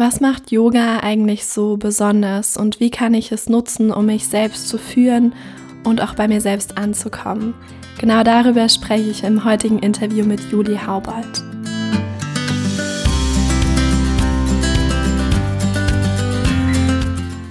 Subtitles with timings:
[0.00, 4.68] Was macht Yoga eigentlich so besonders und wie kann ich es nutzen, um mich selbst
[4.68, 5.34] zu führen
[5.82, 7.52] und auch bei mir selbst anzukommen?
[8.00, 11.42] Genau darüber spreche ich im heutigen Interview mit Juli Haubold.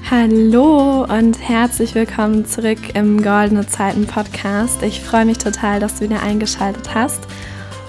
[0.09, 4.81] Hallo und herzlich willkommen zurück im Goldene Zeiten Podcast.
[4.83, 7.27] Ich freue mich total, dass du wieder eingeschaltet hast.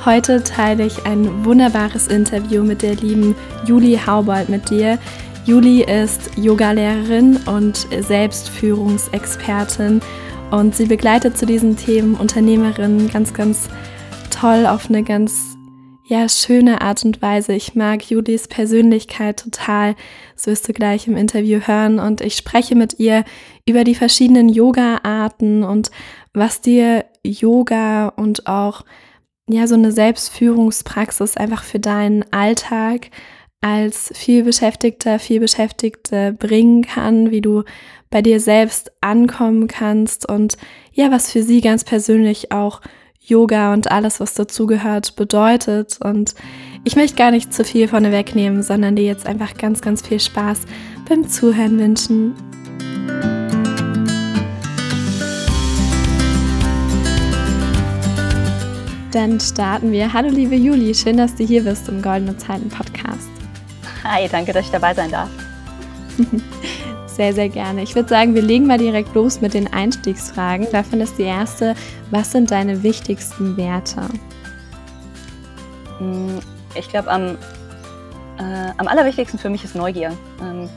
[0.08, 3.36] Heute teile ich ein wunderbares Interview mit der lieben
[3.66, 4.98] Juli Haubold mit dir.
[5.44, 10.00] Juli ist Yogalehrerin und Selbstführungsexpertin
[10.50, 13.68] und sie begleitet zu diesen Themen Unternehmerinnen ganz, ganz
[14.30, 15.58] toll auf eine ganz
[16.06, 17.52] ja, schöne Art und Weise.
[17.52, 19.94] Ich mag Julis Persönlichkeit total.
[20.34, 21.98] Das wirst du gleich im Interview hören.
[21.98, 23.24] Und ich spreche mit ihr
[23.66, 25.90] über die verschiedenen Yoga-Arten und
[26.32, 28.84] was dir Yoga und auch
[29.48, 33.10] ja, so eine Selbstführungspraxis einfach für deinen Alltag
[33.60, 37.64] als vielbeschäftigter, vielbeschäftigte bringen kann, wie du
[38.10, 40.56] bei dir selbst ankommen kannst und
[40.92, 42.80] ja, was für sie ganz persönlich auch
[43.20, 45.98] Yoga und alles, was dazugehört, bedeutet.
[46.00, 46.34] Und
[46.84, 50.20] ich möchte gar nicht zu viel von wegnehmen, sondern dir jetzt einfach ganz, ganz viel
[50.20, 50.60] Spaß
[51.08, 52.47] beim Zuhören wünschen.
[59.12, 60.12] Dann starten wir.
[60.12, 63.30] Hallo liebe Juli, schön, dass du hier bist im Goldene Zeiten Podcast.
[64.04, 65.30] Hi, danke, dass ich dabei sein darf.
[67.06, 67.82] Sehr, sehr gerne.
[67.82, 70.68] Ich würde sagen, wir legen mal direkt los mit den Einstiegsfragen.
[70.70, 71.74] Davon ist die erste,
[72.12, 74.02] was sind deine wichtigsten Werte?
[75.98, 76.38] Hm,
[76.76, 77.36] ich glaube, am,
[78.38, 80.16] äh, am allerwichtigsten für mich ist Neugier.
[80.40, 80.68] Ähm,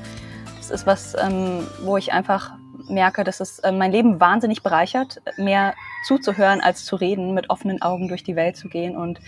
[0.58, 2.54] das ist was, ähm, wo ich einfach
[2.88, 7.82] merke, dass es äh, mein Leben wahnsinnig bereichert, mehr zuzuhören als zu reden, mit offenen
[7.82, 9.20] Augen durch die Welt zu gehen und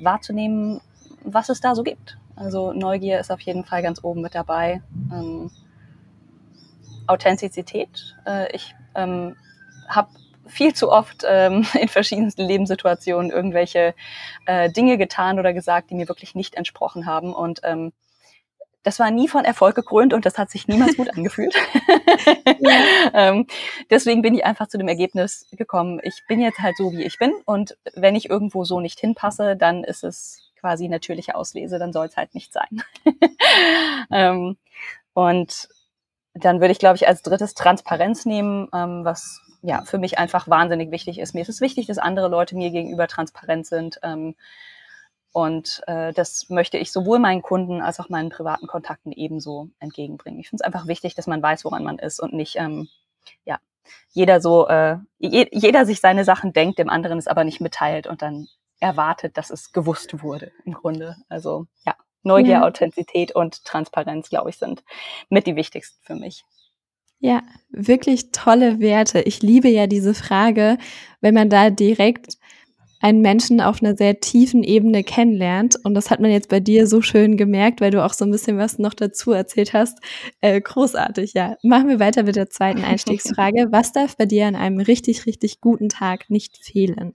[0.00, 0.80] wahrzunehmen,
[1.24, 2.18] was es da so gibt.
[2.36, 4.82] Also Neugier ist auf jeden Fall ganz oben mit dabei.
[5.12, 5.50] Ähm,
[7.06, 8.16] Authentizität.
[8.26, 9.36] Äh, ich ähm,
[9.88, 10.08] habe
[10.46, 13.94] viel zu oft ähm, in verschiedensten Lebenssituationen irgendwelche
[14.46, 17.34] äh, Dinge getan oder gesagt, die mir wirklich nicht entsprochen haben.
[17.34, 17.92] Und ähm,
[18.82, 21.54] das war nie von Erfolg gekrönt und das hat sich niemals gut angefühlt.
[23.14, 23.46] ähm,
[23.90, 27.18] deswegen bin ich einfach zu dem Ergebnis gekommen, ich bin jetzt halt so, wie ich
[27.18, 31.92] bin und wenn ich irgendwo so nicht hinpasse, dann ist es quasi natürliche Auslese, dann
[31.92, 32.82] soll es halt nicht sein.
[34.10, 34.56] ähm,
[35.12, 35.68] und
[36.34, 40.48] dann würde ich, glaube ich, als drittes Transparenz nehmen, ähm, was ja für mich einfach
[40.48, 41.34] wahnsinnig wichtig ist.
[41.34, 43.98] Mir ist es wichtig, dass andere Leute mir gegenüber transparent sind.
[44.02, 44.34] Ähm,
[45.32, 50.40] und äh, das möchte ich sowohl meinen Kunden als auch meinen privaten Kontakten ebenso entgegenbringen.
[50.40, 52.88] Ich finde es einfach wichtig, dass man weiß, woran man ist und nicht, ähm,
[53.44, 53.58] ja,
[54.10, 58.06] jeder so, äh, je, jeder sich seine Sachen denkt, dem anderen es aber nicht mitteilt
[58.06, 58.48] und dann
[58.78, 61.16] erwartet, dass es gewusst wurde im Grunde.
[61.28, 62.62] Also ja, Neugier, ja.
[62.62, 64.84] Authentizität und Transparenz, glaube ich, sind
[65.30, 66.44] mit die wichtigsten für mich.
[67.20, 69.20] Ja, wirklich tolle Werte.
[69.20, 70.76] Ich liebe ja diese Frage,
[71.20, 72.36] wenn man da direkt
[73.02, 75.76] einen Menschen auf einer sehr tiefen Ebene kennenlernt.
[75.84, 78.30] Und das hat man jetzt bei dir so schön gemerkt, weil du auch so ein
[78.30, 79.98] bisschen was noch dazu erzählt hast.
[80.40, 81.56] Äh, großartig, ja.
[81.62, 83.68] Machen wir weiter mit der zweiten Einstiegsfrage.
[83.70, 87.14] Was darf bei dir an einem richtig, richtig guten Tag nicht fehlen?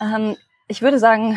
[0.00, 0.36] Ähm,
[0.66, 1.36] ich würde sagen,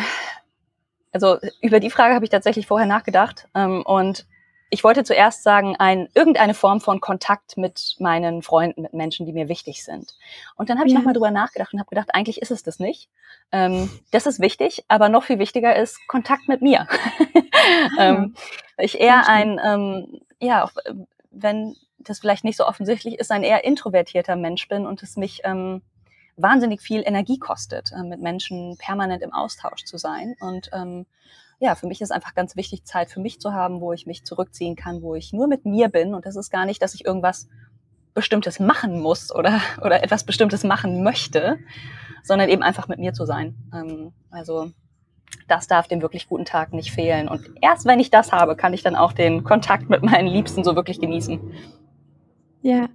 [1.12, 3.50] also über die Frage habe ich tatsächlich vorher nachgedacht.
[3.53, 4.25] Ähm, und
[4.73, 9.33] ich wollte zuerst sagen, ein, irgendeine Form von Kontakt mit meinen Freunden, mit Menschen, die
[9.33, 10.15] mir wichtig sind.
[10.55, 10.99] Und dann habe ich ja.
[10.99, 13.09] nochmal drüber nachgedacht und habe gedacht, eigentlich ist es das nicht.
[13.51, 16.87] Ähm, das ist wichtig, aber noch viel wichtiger ist Kontakt mit mir.
[17.97, 18.35] Ah, ähm,
[18.77, 20.71] ich eher ein, ähm, ja, auch
[21.29, 25.41] wenn das vielleicht nicht so offensichtlich ist, ein eher introvertierter Mensch bin und es mich
[25.43, 25.83] ähm,
[26.38, 30.35] wahnsinnig viel Energie kostet, äh, mit Menschen permanent im Austausch zu sein.
[30.39, 31.05] Und ähm,
[31.61, 34.25] ja, für mich ist einfach ganz wichtig, Zeit für mich zu haben, wo ich mich
[34.25, 36.16] zurückziehen kann, wo ich nur mit mir bin.
[36.16, 37.47] Und das ist gar nicht, dass ich irgendwas
[38.16, 41.59] Bestimmtes machen muss oder, oder etwas Bestimmtes machen möchte,
[42.23, 43.55] sondern eben einfach mit mir zu sein.
[43.75, 44.71] Ähm, also
[45.47, 47.27] das darf dem wirklich guten Tag nicht fehlen.
[47.27, 50.63] Und erst wenn ich das habe, kann ich dann auch den Kontakt mit meinen Liebsten
[50.63, 51.39] so wirklich genießen.
[52.63, 52.89] Ja,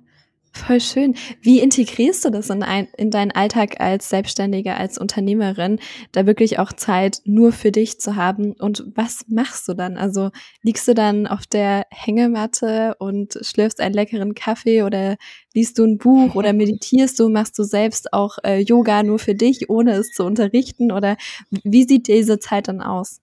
[0.56, 1.14] Voll schön.
[1.42, 5.78] Wie integrierst du das in, ein, in deinen Alltag als Selbstständige, als Unternehmerin,
[6.12, 8.52] da wirklich auch Zeit nur für dich zu haben?
[8.52, 9.98] Und was machst du dann?
[9.98, 10.30] Also
[10.62, 15.16] liegst du dann auf der Hängematte und schlürfst einen leckeren Kaffee oder
[15.52, 17.28] liest du ein Buch oder meditierst du?
[17.28, 20.90] Machst du selbst auch äh, Yoga nur für dich, ohne es zu unterrichten?
[20.90, 21.18] Oder
[21.50, 23.20] wie sieht diese Zeit dann aus?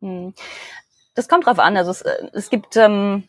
[0.00, 0.34] Hm.
[1.16, 1.76] Das kommt drauf an.
[1.76, 3.24] Also es, äh, es gibt ähm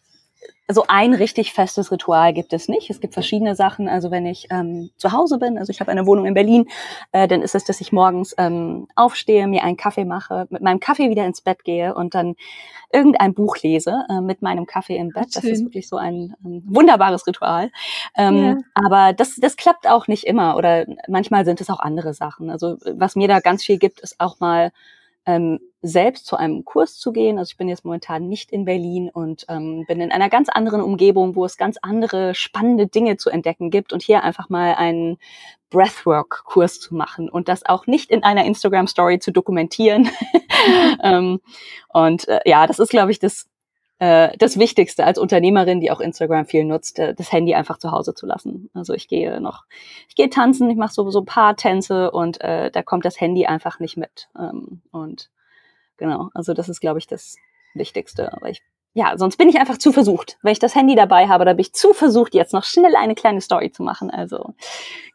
[0.72, 2.92] so ein richtig festes Ritual gibt es nicht.
[2.92, 3.90] Es gibt verschiedene Sachen.
[3.90, 6.68] Also wenn ich ähm, zu Hause bin, also ich habe eine Wohnung in Berlin,
[7.12, 10.80] äh, dann ist es, dass ich morgens ähm, aufstehe, mir einen Kaffee mache, mit meinem
[10.80, 12.36] Kaffee wieder ins Bett gehe und dann
[12.94, 15.36] irgendein Buch lese äh, mit meinem Kaffee im Bett.
[15.36, 17.72] Das ist wirklich so ein, ein wunderbares Ritual.
[18.16, 18.58] Ähm, ja.
[18.76, 22.52] Aber das, das klappt auch nicht immer oder manchmal sind es auch andere Sachen.
[22.52, 24.72] Also was mir da ganz viel gibt, ist auch mal
[25.30, 27.38] ähm, selbst zu einem Kurs zu gehen.
[27.38, 30.82] Also ich bin jetzt momentan nicht in Berlin und ähm, bin in einer ganz anderen
[30.82, 35.18] Umgebung, wo es ganz andere spannende Dinge zu entdecken gibt und hier einfach mal einen
[35.70, 40.10] Breathwork-Kurs zu machen und das auch nicht in einer Instagram-Story zu dokumentieren.
[41.04, 41.40] ähm,
[41.90, 43.48] und äh, ja, das ist, glaube ich, das
[44.00, 47.92] äh, das Wichtigste als Unternehmerin, die auch Instagram viel nutzt, äh, das Handy einfach zu
[47.92, 48.70] Hause zu lassen.
[48.74, 49.66] Also ich gehe noch,
[50.08, 53.20] ich gehe tanzen, ich mache so, so ein paar Tänze und äh, da kommt das
[53.20, 54.30] Handy einfach nicht mit.
[54.38, 55.30] Ähm, und
[55.98, 57.36] genau, also das ist, glaube ich, das
[57.74, 58.32] Wichtigste.
[58.32, 58.62] Aber ich,
[58.94, 60.38] ja, sonst bin ich einfach zu versucht.
[60.42, 63.16] Wenn ich das Handy dabei habe, da bin ich zu versucht, jetzt noch schnell eine
[63.16, 64.10] kleine Story zu machen.
[64.10, 64.54] Also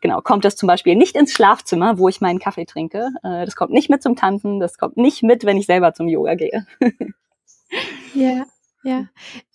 [0.03, 3.09] genau, kommt das zum Beispiel nicht ins Schlafzimmer, wo ich meinen Kaffee trinke.
[3.23, 6.07] Äh, das kommt nicht mit zum Tanzen, das kommt nicht mit, wenn ich selber zum
[6.07, 6.67] Yoga gehe.
[8.15, 8.45] Ja,
[8.85, 9.07] ja,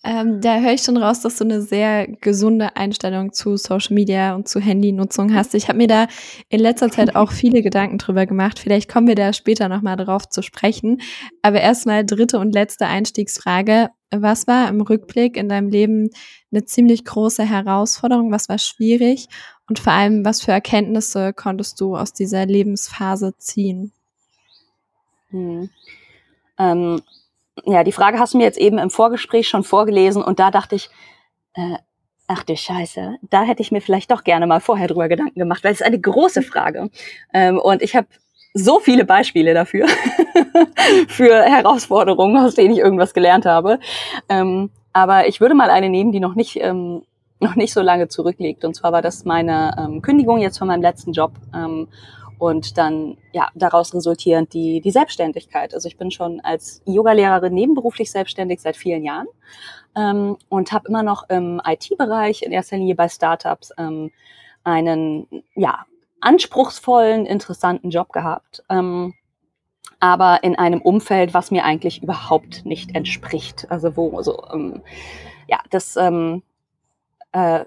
[0.02, 4.34] ähm, da höre ich schon raus, dass du eine sehr gesunde Einstellung zu Social Media
[4.34, 5.54] und zu Handynutzung hast.
[5.54, 6.08] Ich habe mir da
[6.48, 8.58] in letzter Zeit auch viele Gedanken drüber gemacht.
[8.58, 11.00] Vielleicht kommen wir da später nochmal drauf zu sprechen.
[11.42, 13.90] Aber erstmal dritte und letzte Einstiegsfrage.
[14.10, 16.10] Was war im Rückblick in deinem Leben
[16.50, 18.32] eine ziemlich große Herausforderung?
[18.32, 19.28] Was war schwierig?
[19.68, 23.92] Und vor allem, was für Erkenntnisse konntest du aus dieser Lebensphase ziehen?
[25.28, 25.70] Hm.
[26.58, 27.00] Ähm,
[27.64, 30.76] ja, die Frage hast du mir jetzt eben im Vorgespräch schon vorgelesen und da dachte
[30.76, 30.90] ich,
[31.54, 31.76] äh,
[32.26, 35.64] ach du Scheiße, da hätte ich mir vielleicht doch gerne mal vorher drüber Gedanken gemacht,
[35.64, 36.90] weil es ist eine große Frage.
[37.34, 38.06] Ähm, und ich habe
[38.54, 39.86] so viele Beispiele dafür,
[41.08, 43.78] für Herausforderungen, aus denen ich irgendwas gelernt habe.
[44.28, 47.02] Ähm, aber ich würde mal eine nehmen, die noch nicht, ähm,
[47.40, 48.64] noch nicht so lange zurückliegt.
[48.64, 51.32] Und zwar war das meine ähm, Kündigung jetzt von meinem letzten Job.
[51.54, 51.88] Ähm,
[52.40, 55.74] und dann ja daraus resultierend die die Selbstständigkeit.
[55.74, 59.26] Also ich bin schon als Yogalehrerin nebenberuflich selbstständig seit vielen Jahren
[59.94, 64.10] ähm, und habe immer noch im IT-Bereich in erster Linie bei Startups ähm,
[64.64, 65.84] einen ja
[66.22, 68.62] anspruchsvollen, interessanten Job gehabt.
[68.70, 69.14] Ähm,
[70.00, 73.70] aber in einem Umfeld, was mir eigentlich überhaupt nicht entspricht.
[73.70, 74.80] Also wo so ähm,
[75.46, 76.42] ja das ähm,
[77.32, 77.66] äh,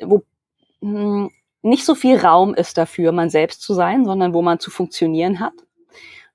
[0.00, 0.24] wo
[0.80, 1.30] mh, hm,
[1.62, 5.40] nicht so viel Raum ist dafür, man selbst zu sein, sondern wo man zu funktionieren
[5.40, 5.54] hat.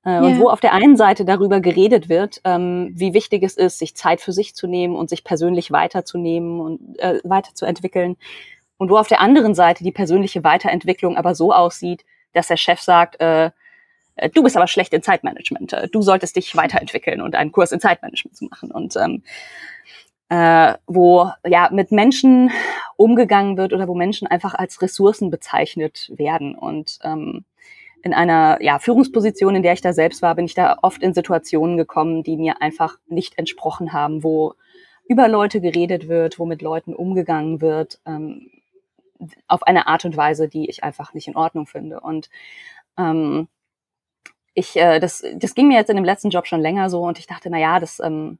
[0.06, 0.22] Äh, yeah.
[0.22, 3.96] Und wo auf der einen Seite darüber geredet wird, ähm, wie wichtig es ist, sich
[3.96, 8.16] Zeit für sich zu nehmen und sich persönlich weiterzunehmen und äh, weiterzuentwickeln.
[8.78, 12.80] Und wo auf der anderen Seite die persönliche Weiterentwicklung aber so aussieht, dass der Chef
[12.80, 13.52] sagt, äh,
[14.16, 17.74] äh du bist aber schlecht in Zeitmanagement, äh, du solltest dich weiterentwickeln und einen Kurs
[17.74, 18.72] in Zeitmanagement zu machen.
[18.72, 19.24] Und ähm,
[20.30, 22.52] äh, wo ja mit Menschen
[22.98, 26.56] umgegangen wird oder wo Menschen einfach als Ressourcen bezeichnet werden.
[26.56, 27.46] Und ähm,
[28.04, 31.14] in einer ja, Führungsposition, in der ich da selbst war, bin ich da oft in
[31.14, 34.54] Situationen gekommen, die mir einfach nicht entsprochen haben, wo
[35.08, 38.50] über Leute geredet wird, wo mit Leuten umgegangen wird, ähm,
[39.48, 42.02] auf eine Art und Weise, die ich einfach nicht in Ordnung finde.
[42.02, 42.30] Und
[42.98, 43.48] ähm,
[44.54, 47.20] ich, äh, das, das ging mir jetzt in dem letzten Job schon länger so und
[47.20, 48.38] ich dachte, na ja, das ähm,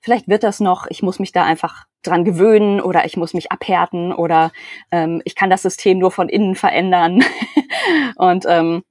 [0.00, 3.50] vielleicht wird das noch, ich muss mich da einfach dran gewöhnen oder ich muss mich
[3.50, 4.52] abhärten oder
[4.90, 7.24] ähm, ich kann das System nur von innen verändern.
[8.16, 8.84] und ähm,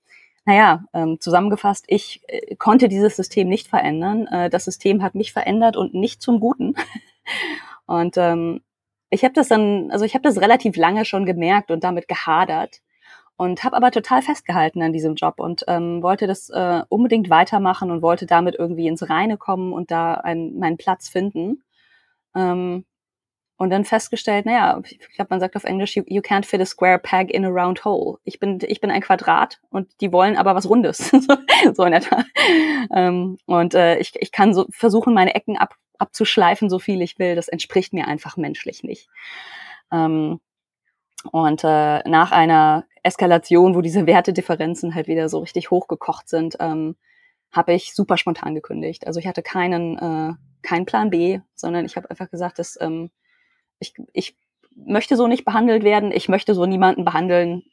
[0.45, 4.27] naja, ähm, zusammengefasst, ich äh, konnte dieses System nicht verändern.
[4.27, 6.75] Äh, das System hat mich verändert und nicht zum Guten.
[7.85, 8.61] und ähm,
[9.09, 12.81] ich habe das dann, also ich habe das relativ lange schon gemerkt und damit gehadert
[13.37, 17.91] und habe aber total festgehalten an diesem Job und ähm, wollte das äh, unbedingt weitermachen
[17.91, 21.63] und wollte damit irgendwie ins Reine kommen und da ein, meinen Platz finden.
[22.35, 22.85] Ähm,
[23.57, 26.65] und dann festgestellt, naja, ich glaube, man sagt auf Englisch, you, you, can't fit a
[26.65, 28.17] square peg in a round hole.
[28.25, 31.09] Ich bin, ich bin ein Quadrat und die wollen aber was Rundes.
[31.73, 32.23] so in etwa.
[32.93, 37.17] Ähm, und äh, ich, ich kann so versuchen, meine Ecken ab, abzuschleifen, so viel ich
[37.17, 37.35] will.
[37.35, 39.07] Das entspricht mir einfach menschlich nicht.
[39.89, 40.41] Ähm,
[41.31, 46.95] und äh, nach einer Eskalation, wo diese Wertedifferenzen halt wieder so richtig hochgekocht sind, ähm,
[47.51, 49.07] habe ich super spontan gekündigt.
[49.07, 53.11] Also ich hatte keinen, äh, keinen Plan B, sondern ich habe einfach gesagt, dass ähm,
[53.79, 54.35] ich, ich
[54.75, 57.63] möchte so nicht behandelt werden, ich möchte so niemanden behandeln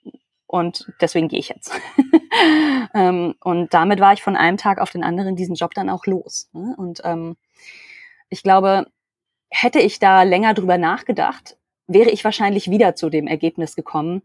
[0.46, 1.72] und deswegen gehe ich jetzt.
[2.94, 6.06] ähm, und damit war ich von einem Tag auf den anderen diesen Job dann auch
[6.06, 6.50] los.
[6.52, 6.74] Ne?
[6.76, 7.36] Und ähm,
[8.28, 8.86] ich glaube,
[9.50, 14.22] hätte ich da länger drüber nachgedacht, wäre ich wahrscheinlich wieder zu dem Ergebnis gekommen,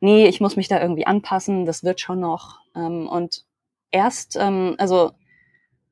[0.00, 2.58] nee, ich muss mich da irgendwie anpassen, das wird schon noch.
[2.74, 3.44] Ähm, und
[3.90, 5.12] erst, ähm, also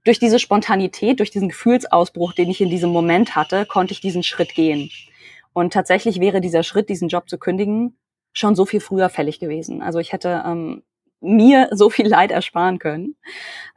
[0.04, 4.22] durch diese Spontanität, durch diesen Gefühlsausbruch, den ich in diesem Moment hatte, konnte ich diesen
[4.22, 4.90] Schritt gehen.
[5.54, 7.96] Und tatsächlich wäre dieser Schritt, diesen Job zu kündigen,
[8.32, 9.80] schon so viel früher fällig gewesen.
[9.80, 10.82] Also ich hätte ähm,
[11.20, 13.16] mir so viel Leid ersparen können.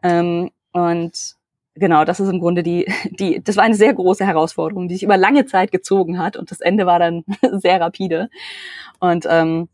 [0.04, 1.36] Ähm, und
[1.76, 5.04] genau, das ist im Grunde die, die, das war eine sehr große Herausforderung, die sich
[5.04, 8.30] über lange Zeit gezogen hat und das Ende war dann sehr rapide.
[9.00, 9.70] Und ähm,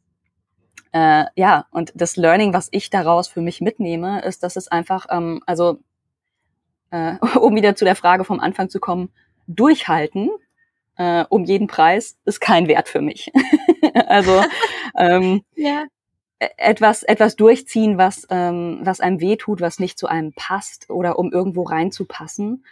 [0.93, 5.07] äh, ja, und das Learning, was ich daraus für mich mitnehme, ist, dass es einfach,
[5.09, 5.79] ähm, also
[6.91, 9.11] äh, um wieder zu der Frage vom Anfang zu kommen,
[9.47, 10.29] durchhalten
[10.97, 13.31] äh, um jeden Preis ist kein Wert für mich.
[14.07, 14.43] also
[14.97, 15.85] ähm, ja.
[16.39, 21.17] E-, etwas, etwas durchziehen, was, ähm, was einem wehtut, was nicht zu einem passt oder
[21.17, 22.65] um irgendwo reinzupassen,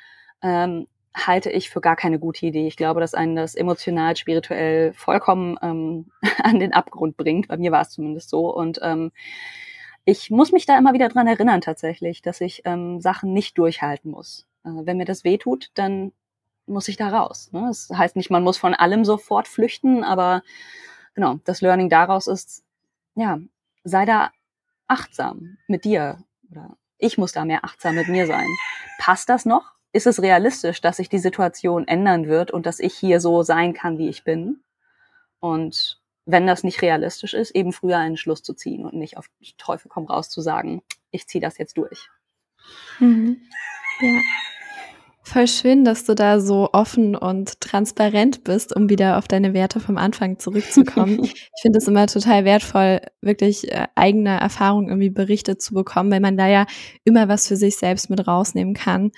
[0.44, 2.68] ähm, halte ich für gar keine gute Idee.
[2.68, 6.12] Ich glaube, dass einen das emotional, spirituell vollkommen ähm,
[6.44, 7.48] an den Abgrund bringt.
[7.48, 8.54] Bei mir war es zumindest so.
[8.54, 9.12] Und ähm,
[10.06, 14.12] ich muss mich da immer wieder dran erinnern tatsächlich, dass ich ähm, Sachen nicht durchhalten
[14.12, 14.48] muss.
[14.64, 16.14] Äh, wenn mir das wehtut, dann
[16.66, 17.50] muss ich da raus.
[17.52, 17.66] Ne?
[17.68, 20.44] Das heißt nicht, man muss von allem sofort flüchten, aber
[21.14, 22.64] genau, das Learning daraus ist,
[23.16, 23.40] ja,
[23.84, 24.32] sei da
[24.88, 28.48] achtsam mit dir oder ich muss da mehr achtsam mit mir sein.
[29.00, 29.74] Passt das noch?
[29.94, 33.74] Ist es realistisch, dass sich die Situation ändern wird und dass ich hier so sein
[33.74, 34.62] kann, wie ich bin?
[35.40, 39.30] Und wenn das nicht realistisch ist, eben früher einen Schluss zu ziehen und nicht auf
[39.58, 42.10] Teufel komm raus zu sagen, ich ziehe das jetzt durch.
[43.00, 43.42] Mhm.
[44.02, 44.20] Ja.
[45.24, 49.80] Voll schön, dass du da so offen und transparent bist, um wieder auf deine Werte
[49.80, 51.24] vom Anfang zurückzukommen.
[51.24, 56.22] ich finde es immer total wertvoll, wirklich äh, eigene Erfahrungen irgendwie berichtet zu bekommen, weil
[56.22, 56.66] man da ja
[57.04, 59.12] immer was für sich selbst mit rausnehmen kann.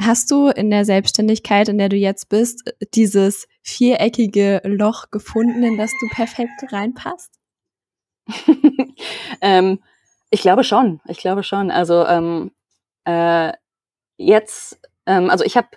[0.00, 5.76] Hast du in der Selbstständigkeit, in der du jetzt bist, dieses viereckige Loch gefunden, in
[5.76, 7.32] das du perfekt reinpasst?
[9.40, 9.80] ähm,
[10.30, 11.00] ich glaube schon.
[11.06, 11.70] Ich glaube schon.
[11.70, 12.52] Also ähm,
[13.04, 13.52] äh,
[14.18, 14.78] jetzt
[15.08, 15.68] ähm, also ich habe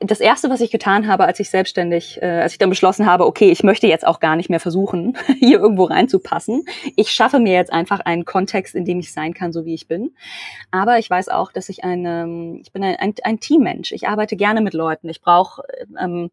[0.00, 3.26] das erste, was ich getan habe, als ich selbstständig, äh, als ich dann beschlossen habe,
[3.26, 6.64] okay, ich möchte jetzt auch gar nicht mehr versuchen, hier irgendwo reinzupassen.
[6.94, 9.88] Ich schaffe mir jetzt einfach einen Kontext, in dem ich sein kann, so wie ich
[9.88, 10.14] bin.
[10.70, 13.90] Aber ich weiß auch, dass ich ein, ähm, ich bin ein, ein, ein Teammensch.
[13.90, 15.08] Ich arbeite gerne mit Leuten.
[15.08, 15.62] Ich brauche
[16.00, 16.30] ähm,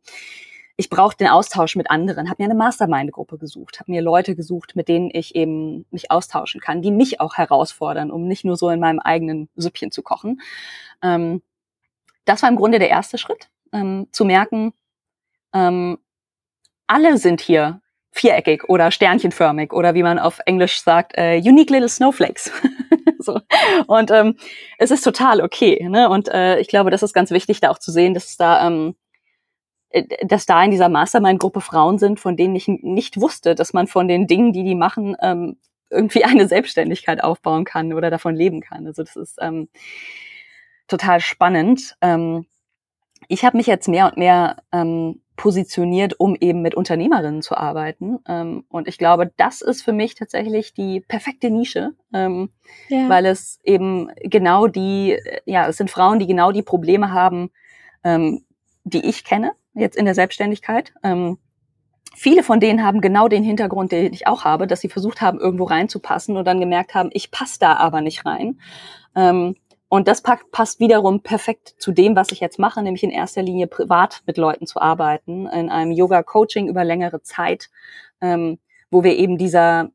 [0.79, 4.77] ich brauche den Austausch mit anderen, habe mir eine Mastermind-Gruppe gesucht, habe mir Leute gesucht,
[4.77, 8.69] mit denen ich eben mich austauschen kann, die mich auch herausfordern, um nicht nur so
[8.69, 10.39] in meinem eigenen Süppchen zu kochen.
[11.03, 11.41] Ähm,
[12.29, 14.73] das war im Grunde der erste Schritt, ähm, zu merken,
[15.53, 15.97] ähm,
[16.87, 17.81] alle sind hier
[18.11, 22.51] viereckig oder sternchenförmig oder wie man auf Englisch sagt, äh, unique little snowflakes.
[23.19, 23.39] so.
[23.87, 24.35] Und ähm,
[24.77, 25.87] es ist total okay.
[25.89, 26.09] Ne?
[26.09, 28.95] Und äh, ich glaube, das ist ganz wichtig, da auch zu sehen, dass da ähm,
[29.89, 33.87] äh, dass da in dieser Mastermind-Gruppe Frauen sind, von denen ich nicht wusste, dass man
[33.87, 35.57] von den Dingen, die die machen, ähm,
[35.89, 38.85] irgendwie eine Selbstständigkeit aufbauen kann oder davon leben kann.
[38.87, 39.69] Also das ist ähm,
[40.89, 41.95] total spannend.
[42.01, 42.45] Ähm,
[43.27, 48.19] ich habe mich jetzt mehr und mehr ähm, positioniert, um eben mit Unternehmerinnen zu arbeiten.
[48.27, 52.49] Ähm, und ich glaube, das ist für mich tatsächlich die perfekte Nische, ähm,
[52.89, 53.07] ja.
[53.07, 57.51] weil es eben genau die, ja, es sind Frauen, die genau die Probleme haben,
[58.03, 58.43] ähm,
[58.83, 60.93] die ich kenne, jetzt in der Selbstständigkeit.
[61.03, 61.37] Ähm,
[62.15, 65.39] viele von denen haben genau den Hintergrund, den ich auch habe, dass sie versucht haben,
[65.39, 68.59] irgendwo reinzupassen und dann gemerkt haben, ich passe da aber nicht rein.
[69.15, 69.55] Ähm,
[69.89, 73.65] und das passt wiederum perfekt zu dem, was ich jetzt mache, nämlich in erster Linie
[73.65, 77.69] privat mit Leuten zu arbeiten, in einem Yoga-Coaching über längere Zeit,
[78.21, 78.59] ähm,
[78.91, 79.89] wo wir eben dieser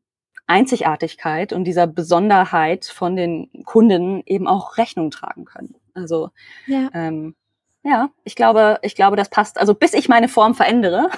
[0.48, 5.76] Einzigartigkeit und dieser Besonderheit von den Kunden eben auch Rechnung tragen können.
[5.94, 6.30] Also
[6.66, 7.36] ja, ähm,
[7.84, 9.58] ja ich glaube, ich glaube, das passt.
[9.58, 11.08] Also bis ich meine Form verändere,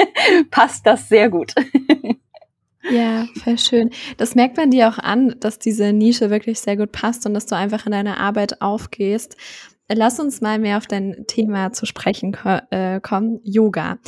[0.50, 1.54] passt das sehr gut.
[2.90, 3.90] Ja, voll schön.
[4.16, 7.46] Das merkt man dir auch an, dass diese Nische wirklich sehr gut passt und dass
[7.46, 9.36] du einfach in deiner Arbeit aufgehst.
[9.88, 13.98] Lass uns mal mehr auf dein Thema zu sprechen ko äh, kommen, Yoga.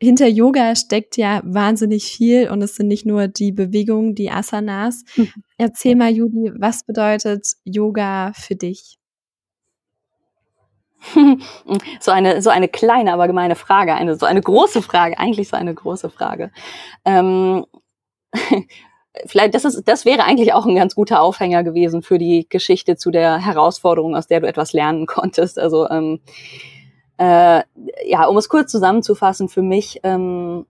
[0.00, 5.04] Hinter Yoga steckt ja wahnsinnig viel und es sind nicht nur die Bewegungen, die Asanas.
[5.16, 5.32] Mhm.
[5.58, 8.98] Erzähl mal, Judy, was bedeutet Yoga für dich?
[12.00, 15.56] so eine so eine kleine, aber gemeine Frage, eine so eine große Frage, eigentlich so
[15.56, 16.50] eine große Frage.
[17.04, 17.66] Ähm,
[19.26, 22.96] vielleicht, das ist, das wäre eigentlich auch ein ganz guter Aufhänger gewesen für die Geschichte
[22.96, 25.58] zu der Herausforderung, aus der du etwas lernen konntest.
[25.58, 26.20] Also ähm,
[27.18, 27.62] äh,
[28.06, 30.66] ja, um es kurz zusammenzufassen, für mich ähm,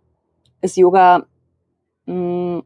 [0.61, 1.26] ist Yoga
[2.06, 2.62] mh, mm,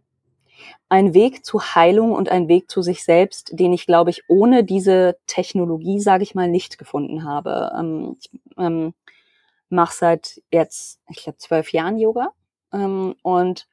[0.91, 4.65] ein Weg zu Heilung und ein Weg zu sich selbst, den ich, glaube ich, ohne
[4.65, 7.73] diese Technologie, sage ich mal, nicht gefunden habe.
[7.79, 8.95] Ähm, ich ähm,
[9.69, 12.31] mache seit jetzt, ich glaube, zwölf Jahren Yoga
[12.73, 13.69] ähm, und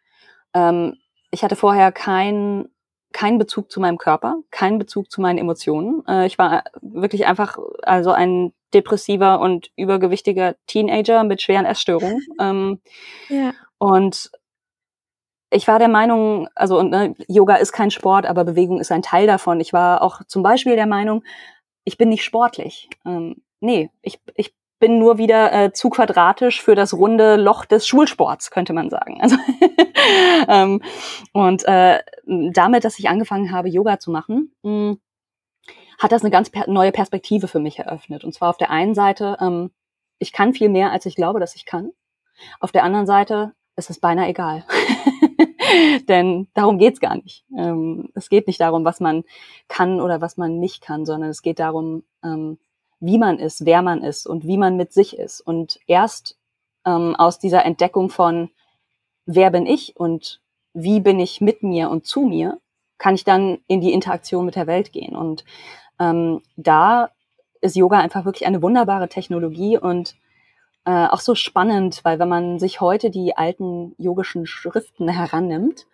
[0.53, 0.97] ähm,
[1.35, 2.69] ich hatte vorher kein,
[3.11, 6.01] keinen Bezug zu meinem Körper, keinen Bezug zu meinen Emotionen.
[6.07, 12.21] Äh, ich war wirklich einfach also ein depressiver und übergewichtiger Teenager mit schweren Essstörungen.
[12.39, 12.79] Ähm,
[13.27, 13.53] ja.
[13.77, 14.31] Und
[15.49, 19.01] ich war der Meinung, also und, ne, Yoga ist kein Sport, aber Bewegung ist ein
[19.01, 19.59] Teil davon.
[19.59, 21.23] Ich war auch zum Beispiel der Meinung,
[21.83, 22.89] ich bin nicht sportlich.
[23.05, 24.53] Ähm, nee, ich, ich
[24.85, 29.19] bin nur wieder äh, zu quadratisch für das runde Loch des Schulsports, könnte man sagen.
[29.19, 29.35] Also
[30.47, 30.79] ähm,
[31.33, 34.99] und äh, damit, dass ich angefangen habe, Yoga zu machen, mh, hm,
[35.97, 38.23] hat das eine ganz per neue Perspektive für mich eröffnet.
[38.23, 39.71] Und zwar auf der einen Seite, ähm,
[40.19, 41.89] ich kann viel mehr, als ich glaube, dass ich kann.
[42.59, 44.67] Auf der anderen Seite ist es beinahe egal.
[46.07, 47.43] Denn darum geht's gar nicht.
[47.57, 49.23] Ähm, es geht nicht darum, was man
[49.67, 52.59] kann oder was man nicht kann, sondern es geht darum, ähm,
[53.05, 55.39] wie man ist, wer man ist und wie man mit sich ist.
[55.39, 56.37] Und erst
[56.85, 58.49] ähm, aus dieser Entdeckung von,
[59.25, 60.41] wer bin ich und
[60.73, 62.59] wie bin ich mit mir und zu mir,
[62.97, 65.15] kann ich dann in die Interaktion mit der Welt gehen.
[65.15, 65.45] Und
[65.99, 67.11] ähm, da
[67.61, 70.15] ist Yoga einfach wirklich eine wunderbare Technologie und
[70.85, 75.85] äh, auch so spannend, weil wenn man sich heute die alten yogischen Schriften herannimmt,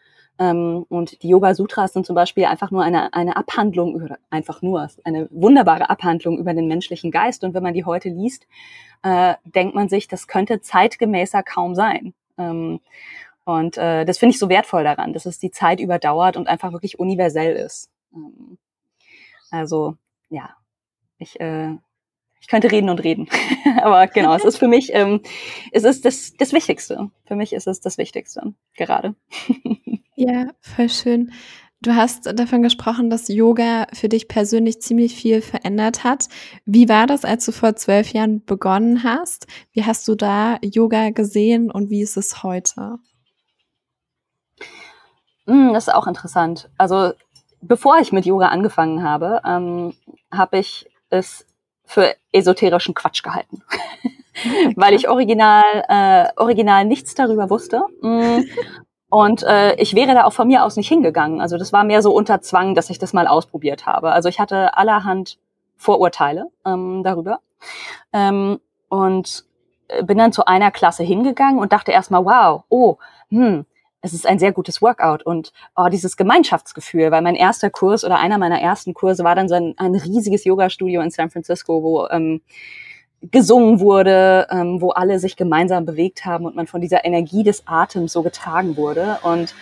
[0.41, 5.27] und die Yoga Sutras sind zum Beispiel einfach nur eine, eine Abhandlung einfach nur, eine
[5.29, 7.43] wunderbare Abhandlung über den menschlichen Geist.
[7.43, 8.47] Und wenn man die heute liest,
[9.03, 12.13] äh, denkt man sich, das könnte zeitgemäßer kaum sein.
[12.37, 12.79] Ähm,
[13.43, 16.71] und äh, das finde ich so wertvoll daran, dass es die Zeit überdauert und einfach
[16.71, 17.91] wirklich universell ist.
[18.13, 18.57] Ähm,
[19.51, 19.95] also
[20.29, 20.55] ja,
[21.17, 21.75] ich, äh,
[22.41, 23.29] ich könnte reden und reden.
[23.81, 25.21] Aber genau, es ist für mich, ähm,
[25.71, 27.09] es ist das, das Wichtigste.
[27.25, 29.15] Für mich ist es das Wichtigste gerade.
[30.17, 31.31] Ja, voll schön.
[31.81, 36.27] Du hast davon gesprochen, dass Yoga für dich persönlich ziemlich viel verändert hat.
[36.63, 39.47] Wie war das, als du vor zwölf Jahren begonnen hast?
[39.71, 42.99] Wie hast du da Yoga gesehen und wie ist es heute?
[45.47, 46.69] Hm, das ist auch interessant.
[46.77, 47.13] Also
[47.61, 49.93] bevor ich mit Yoga angefangen habe, ähm,
[50.31, 51.47] habe ich es
[51.91, 53.63] für esoterischen Quatsch gehalten.
[54.75, 57.83] Weil ich original, äh, original nichts darüber wusste.
[58.01, 58.43] Mm.
[59.09, 61.41] Und äh, ich wäre da auch von mir aus nicht hingegangen.
[61.41, 64.13] Also das war mehr so unter Zwang, dass ich das mal ausprobiert habe.
[64.13, 65.37] Also ich hatte allerhand
[65.75, 67.39] Vorurteile ähm, darüber.
[68.13, 69.43] Ähm, und
[70.03, 72.95] bin dann zu einer Klasse hingegangen und dachte erstmal, wow, oh,
[73.29, 73.65] hm,
[74.01, 78.19] es ist ein sehr gutes Workout und oh, dieses Gemeinschaftsgefühl, weil mein erster Kurs oder
[78.19, 82.07] einer meiner ersten Kurse war dann so ein, ein riesiges Yoga-Studio in San Francisco, wo
[82.07, 82.41] ähm,
[83.21, 87.67] gesungen wurde, ähm, wo alle sich gemeinsam bewegt haben und man von dieser Energie des
[87.67, 89.19] Atems so getragen wurde.
[89.21, 89.53] Und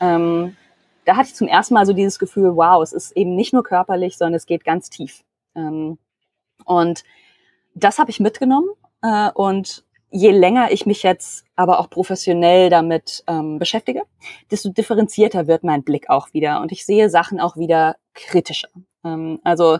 [0.00, 0.56] ähm,
[1.04, 3.62] da hatte ich zum ersten Mal so dieses Gefühl, wow, es ist eben nicht nur
[3.62, 5.22] körperlich, sondern es geht ganz tief.
[5.54, 5.98] Ähm,
[6.64, 7.04] und
[7.74, 8.68] das habe ich mitgenommen
[9.02, 14.02] äh, und je länger ich mich jetzt aber auch professionell damit ähm, beschäftige,
[14.48, 18.68] desto differenzierter wird mein Blick auch wieder und ich sehe Sachen auch wieder kritischer.
[19.04, 19.78] Ähm, also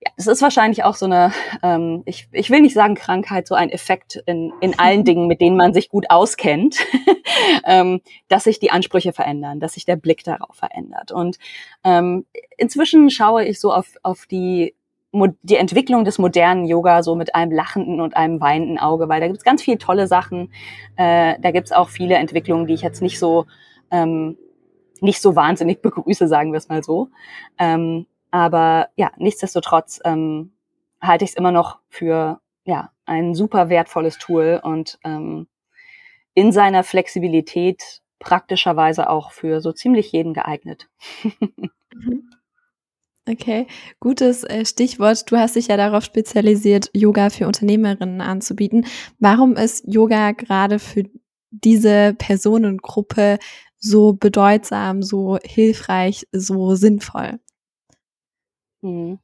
[0.00, 1.32] ja, es ist wahrscheinlich auch so eine,
[1.64, 5.40] ähm, ich, ich will nicht sagen Krankheit, so ein Effekt in, in allen Dingen, mit
[5.40, 6.78] denen man sich gut auskennt,
[7.64, 11.10] ähm, dass sich die Ansprüche verändern, dass sich der Blick darauf verändert.
[11.10, 11.38] Und
[11.82, 14.76] ähm, inzwischen schaue ich so auf, auf die
[15.12, 19.28] die Entwicklung des modernen Yoga so mit einem lachenden und einem weinenden Auge, weil da
[19.28, 20.52] gibt's ganz viele tolle Sachen.
[20.96, 23.46] Äh, da gibt's auch viele Entwicklungen, die ich jetzt nicht so
[23.90, 24.36] ähm,
[25.00, 27.08] nicht so wahnsinnig begrüße, sagen wir es mal so.
[27.58, 30.52] Ähm, aber ja, nichtsdestotrotz ähm,
[31.00, 35.46] halte ich es immer noch für ja ein super wertvolles Tool und ähm,
[36.34, 40.88] in seiner Flexibilität praktischerweise auch für so ziemlich jeden geeignet.
[41.94, 42.30] mhm.
[43.28, 43.66] Okay,
[43.98, 45.30] gutes äh, Stichwort.
[45.30, 48.86] Du hast dich ja darauf spezialisiert, Yoga für Unternehmerinnen anzubieten.
[49.18, 51.04] Warum ist Yoga gerade für
[51.50, 53.38] diese Personengruppe
[53.78, 57.40] so bedeutsam, so hilfreich, so sinnvoll?
[58.82, 59.18] Mhm.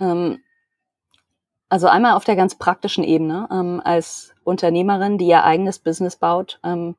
[0.00, 0.38] Ähm,
[1.68, 3.48] also einmal auf der ganz praktischen Ebene.
[3.52, 6.96] Ähm, als Unternehmerin, die ihr eigenes Business baut, ähm,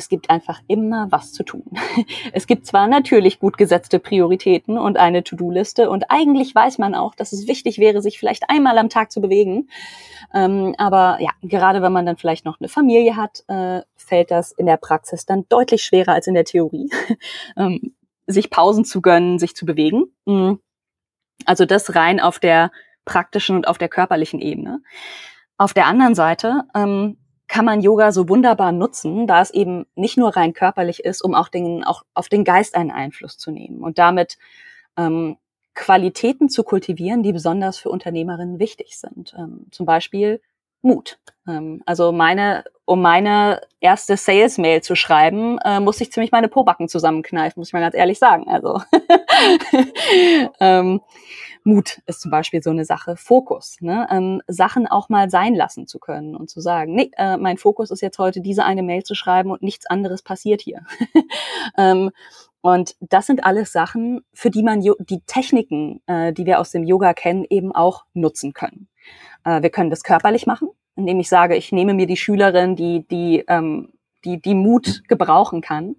[0.00, 1.64] es gibt einfach immer was zu tun.
[2.32, 7.14] Es gibt zwar natürlich gut gesetzte Prioritäten und eine To-Do-Liste und eigentlich weiß man auch,
[7.14, 9.68] dass es wichtig wäre, sich vielleicht einmal am Tag zu bewegen.
[10.32, 14.52] Ähm, aber ja, gerade wenn man dann vielleicht noch eine Familie hat, äh, fällt das
[14.52, 16.90] in der Praxis dann deutlich schwerer als in der Theorie,
[17.56, 17.94] ähm,
[18.26, 20.04] sich Pausen zu gönnen, sich zu bewegen.
[20.24, 20.60] Mhm.
[21.44, 22.70] Also das rein auf der
[23.04, 24.80] praktischen und auf der körperlichen Ebene.
[25.58, 27.18] Auf der anderen Seite ähm,
[27.50, 31.34] kann man Yoga so wunderbar nutzen, da es eben nicht nur rein körperlich ist, um
[31.34, 34.38] auch, den, auch auf den Geist einen Einfluss zu nehmen und damit
[34.96, 35.36] ähm,
[35.74, 39.34] Qualitäten zu kultivieren, die besonders für Unternehmerinnen wichtig sind.
[39.36, 40.40] Ähm, zum Beispiel
[40.80, 41.18] Mut.
[41.48, 46.88] Ähm, also meine um meine erste Sales-Mail zu schreiben, äh, musste ich ziemlich meine Pobacken
[46.88, 48.48] zusammenkneifen, muss ich mal ganz ehrlich sagen.
[48.48, 48.80] Also
[50.60, 51.00] ähm,
[51.64, 53.16] Mut ist zum Beispiel so eine Sache.
[53.16, 54.06] Fokus, ne?
[54.10, 57.90] ähm, Sachen auch mal sein lassen zu können und zu sagen, nee, äh, mein Fokus
[57.90, 60.84] ist jetzt heute diese eine Mail zu schreiben und nichts anderes passiert hier.
[61.78, 62.10] ähm,
[62.62, 66.84] und das sind alles Sachen, für die man die Techniken, äh, die wir aus dem
[66.84, 68.88] Yoga kennen, eben auch nutzen können.
[69.44, 73.06] Äh, wir können das körperlich machen, indem ich sage, ich nehme mir die Schülerin, die
[73.08, 73.92] die ähm,
[74.24, 75.96] die, die Mut gebrauchen kann.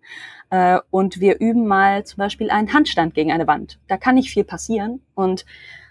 [0.50, 3.80] Äh, und wir üben mal zum Beispiel einen Handstand gegen eine Wand.
[3.88, 5.02] Da kann nicht viel passieren.
[5.16, 5.46] Und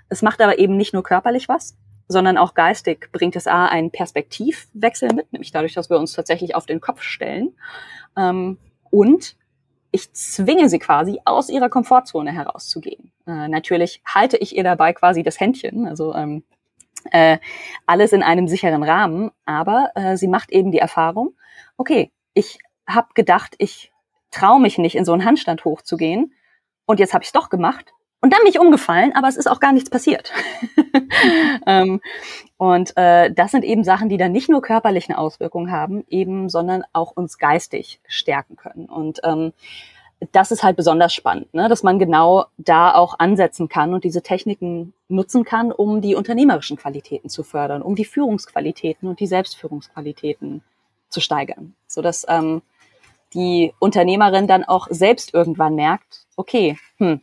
[0.09, 1.77] es macht aber eben nicht nur körperlich was,
[2.09, 6.55] sondern auch geistig bringt es A einen Perspektivwechsel mit, nämlich dadurch, dass wir uns tatsächlich
[6.55, 7.55] auf den Kopf stellen.
[8.17, 8.59] Ähm,
[8.91, 9.37] und
[9.93, 13.13] ich zwinge sie quasi aus ihrer Komfortzone herauszugehen.
[13.27, 16.45] Äh, natürlich halte ich ihr dabei quasi das Händchen, also ähm,
[17.13, 17.39] äh,
[17.87, 21.35] alles in einem sicheren Rahmen, aber äh, sie macht eben die Erfahrung,
[21.77, 23.93] okay, ich habe gedacht, ich
[24.31, 26.33] traue mich nicht, in so einen Handstand hochzugehen
[26.87, 29.51] und jetzt habe ich es doch gemacht und dann bin ich umgefallen, aber es ist
[29.51, 30.31] auch gar nichts passiert.
[31.67, 32.01] ähm,
[32.59, 36.85] und äh, das sind eben Sachen, die dann nicht nur körperliche Auswirkungen haben, eben, sondern
[36.93, 38.87] auch uns geistig stärken können.
[38.87, 39.53] Und ähm,
[40.33, 41.71] das ist halt besonders spannend, ne?
[41.71, 46.77] dass man genau da auch ansetzen kann und diese Techniken nutzen kann, um die unternehmerischen
[46.77, 50.63] Qualitäten zu fördern, um die Führungsqualitäten und die Selbstführungsqualitäten
[51.11, 52.63] zu steigern, so dass ähm,
[53.35, 57.21] die Unternehmerin dann auch selbst irgendwann merkt, okay, hm,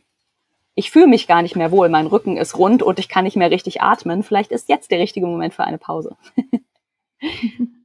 [0.74, 3.36] ich fühle mich gar nicht mehr wohl, mein Rücken ist rund und ich kann nicht
[3.36, 4.22] mehr richtig atmen.
[4.22, 6.16] Vielleicht ist jetzt der richtige Moment für eine Pause.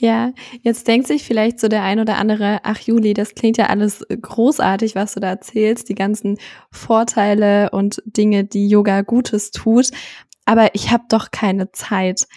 [0.00, 0.30] Ja,
[0.62, 4.06] jetzt denkt sich vielleicht so der ein oder andere, ach Juli, das klingt ja alles
[4.08, 6.38] großartig, was du da erzählst, die ganzen
[6.70, 9.90] Vorteile und Dinge, die Yoga Gutes tut,
[10.44, 12.28] aber ich habe doch keine Zeit.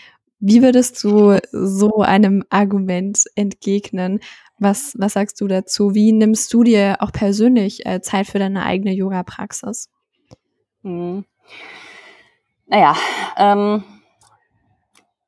[0.43, 4.19] Wie würdest du so einem Argument entgegnen?
[4.57, 5.93] Was, was sagst du dazu?
[5.93, 9.89] Wie nimmst du dir auch persönlich äh, Zeit für deine eigene Yoga-Praxis?
[10.81, 11.25] Hm.
[12.65, 12.95] Naja,
[13.37, 13.83] ähm,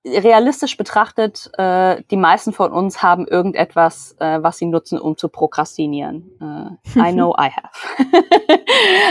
[0.04, 5.30] realistisch betrachtet, äh, die meisten von uns haben irgendetwas, äh, was sie nutzen, um zu
[5.30, 6.78] prokrastinieren.
[6.96, 7.70] Äh, I know I have.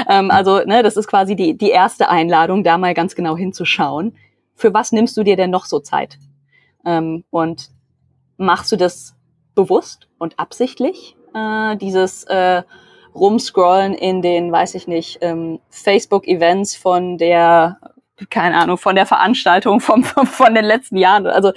[0.09, 4.17] ähm, also, ne, das ist quasi die, die erste Einladung, da mal ganz genau hinzuschauen
[4.63, 6.19] für was nimmst du dir denn noch so Zeit?
[6.87, 7.71] Ähm, und
[8.37, 9.17] machst du das
[9.57, 11.17] bewusst und absichtlich?
[11.35, 12.63] Äh, dieses äh,
[13.13, 17.79] Rumscrollen in den, weiß ich nicht, ähm, Facebook-Events von der
[18.31, 21.27] keine Ahnung, von der Veranstaltung vom, vom, von den letzten Jahren.
[21.27, 21.51] Also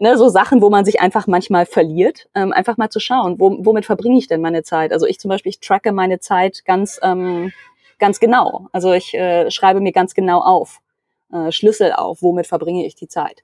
[0.00, 3.56] ne, so Sachen, wo man sich einfach manchmal verliert, ähm, einfach mal zu schauen, wo,
[3.60, 4.92] womit verbringe ich denn meine Zeit?
[4.92, 7.52] Also ich zum Beispiel, ich tracke meine Zeit ganz, ähm,
[8.00, 8.66] ganz genau.
[8.72, 10.80] Also ich äh, schreibe mir ganz genau auf,
[11.32, 13.42] äh, Schlüssel auf, womit verbringe ich die Zeit.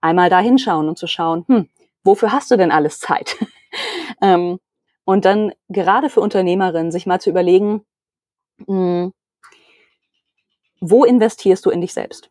[0.00, 1.68] Einmal da hinschauen und zu schauen, hm,
[2.04, 3.36] wofür hast du denn alles Zeit?
[4.22, 4.58] ähm,
[5.04, 7.84] und dann gerade für Unternehmerinnen sich mal zu überlegen,
[8.66, 9.12] mh, hm,
[10.80, 12.30] wo investierst du in dich selbst?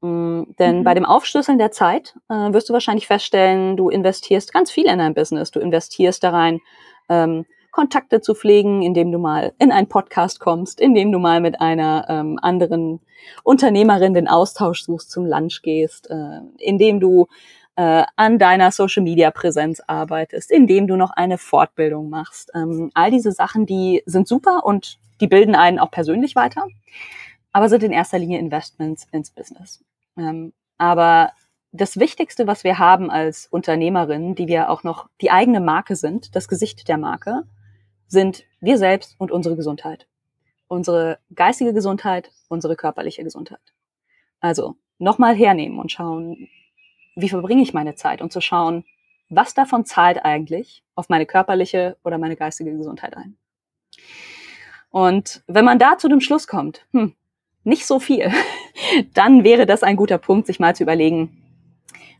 [0.00, 4.70] Mhm, denn bei dem Aufschlüsseln der Zeit äh, wirst du wahrscheinlich feststellen, du investierst ganz
[4.70, 5.50] viel in dein Business.
[5.50, 6.60] Du investierst da rein,
[7.08, 7.46] ähm,
[7.78, 12.06] Kontakte zu pflegen, indem du mal in einen Podcast kommst, indem du mal mit einer
[12.08, 12.98] ähm, anderen
[13.44, 17.28] Unternehmerin den Austausch suchst, zum Lunch gehst, äh, indem du
[17.76, 22.50] äh, an deiner Social Media Präsenz arbeitest, indem du noch eine Fortbildung machst.
[22.52, 26.66] Ähm, all diese Sachen, die sind super und die bilden einen auch persönlich weiter,
[27.52, 29.84] aber sind in erster Linie Investments ins Business.
[30.16, 31.30] Ähm, aber
[31.70, 36.34] das Wichtigste, was wir haben als Unternehmerin, die wir auch noch die eigene Marke sind,
[36.34, 37.44] das Gesicht der Marke,
[38.08, 40.06] sind wir selbst und unsere Gesundheit.
[40.66, 43.60] Unsere geistige Gesundheit, unsere körperliche Gesundheit.
[44.40, 46.48] Also nochmal hernehmen und schauen,
[47.14, 48.84] wie verbringe ich meine Zeit und zu schauen,
[49.28, 53.36] was davon zahlt eigentlich auf meine körperliche oder meine geistige Gesundheit ein.
[54.90, 57.14] Und wenn man da zu dem Schluss kommt, hm,
[57.64, 58.32] nicht so viel,
[59.14, 61.47] dann wäre das ein guter Punkt, sich mal zu überlegen,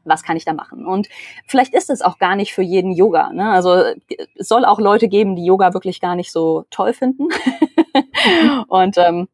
[0.09, 0.87] was kann ich da machen?
[0.87, 1.09] Und
[1.47, 3.33] vielleicht ist es auch gar nicht für jeden Yoga.
[3.33, 3.51] Ne?
[3.51, 3.75] Also
[4.37, 7.29] es soll auch Leute geben, die Yoga wirklich gar nicht so toll finden.
[8.69, 9.29] und ähm,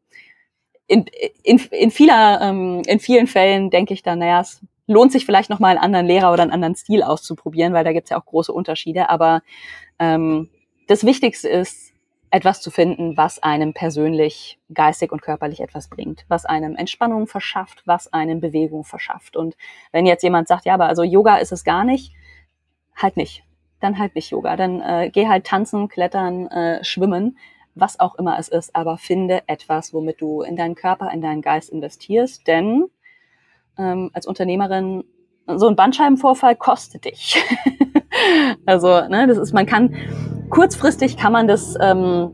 [0.87, 1.05] in,
[1.43, 5.49] in, in, vieler, ähm, in vielen Fällen denke ich dann, naja, es lohnt sich vielleicht
[5.49, 8.19] noch mal einen anderen Lehrer oder einen anderen Stil auszuprobieren, weil da gibt es ja
[8.19, 9.09] auch große Unterschiede.
[9.09, 9.41] Aber
[9.99, 10.49] ähm,
[10.87, 11.91] das Wichtigste ist,
[12.35, 17.81] etwas zu finden, was einem persönlich, geistig und körperlich etwas bringt, was einem Entspannung verschafft,
[17.85, 19.37] was einem Bewegung verschafft.
[19.37, 19.55] Und
[19.93, 22.11] wenn jetzt jemand sagt, ja, aber also Yoga ist es gar nicht,
[22.93, 23.45] halt nicht.
[23.79, 24.57] Dann halt nicht Yoga.
[24.57, 27.37] Dann äh, geh halt tanzen, klettern, äh, schwimmen,
[27.73, 31.41] was auch immer es ist, aber finde etwas, womit du in deinen Körper, in deinen
[31.41, 32.45] Geist investierst.
[32.47, 32.83] Denn
[33.77, 35.05] ähm, als Unternehmerin
[35.47, 37.41] so ein Bandscheibenvorfall kostet dich.
[38.65, 39.95] also, ne, das ist, man kann,
[40.55, 42.33] kurzfristig kann man das, ähm,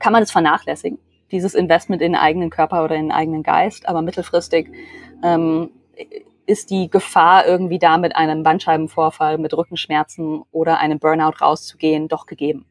[0.00, 0.98] kann man das vernachlässigen,
[1.30, 4.68] dieses Investment in den eigenen Körper oder in den eigenen Geist, aber mittelfristig
[5.22, 5.70] ähm,
[6.46, 12.26] ist die Gefahr, irgendwie da mit einem Bandscheibenvorfall, mit Rückenschmerzen oder einem Burnout rauszugehen, doch
[12.26, 12.66] gegeben.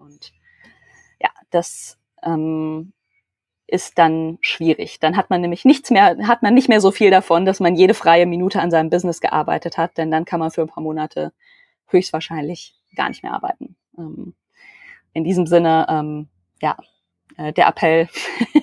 [0.00, 0.32] Und
[1.20, 2.92] ja, das ähm,
[3.68, 4.98] ist dann schwierig.
[4.98, 7.76] Dann hat man nämlich nichts mehr, hat man nicht mehr so viel davon, dass man
[7.76, 10.82] jede freie Minute an seinem Business gearbeitet hat, denn dann kann man für ein paar
[10.82, 11.32] Monate
[11.86, 13.67] höchstwahrscheinlich gar nicht mehr arbeiten.
[13.98, 14.34] Ähm,
[15.12, 16.28] in diesem Sinne, ähm,
[16.62, 16.76] ja,
[17.36, 18.08] äh, der Appell,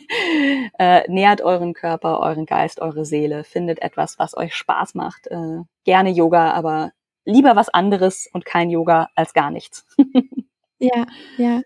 [0.80, 5.28] äh, nährt euren Körper, euren Geist, eure Seele, findet etwas, was euch Spaß macht.
[5.28, 6.92] Äh, gerne Yoga, aber
[7.26, 9.86] lieber was anderes und kein Yoga als gar nichts.
[10.80, 11.06] ja,
[11.38, 11.62] ja.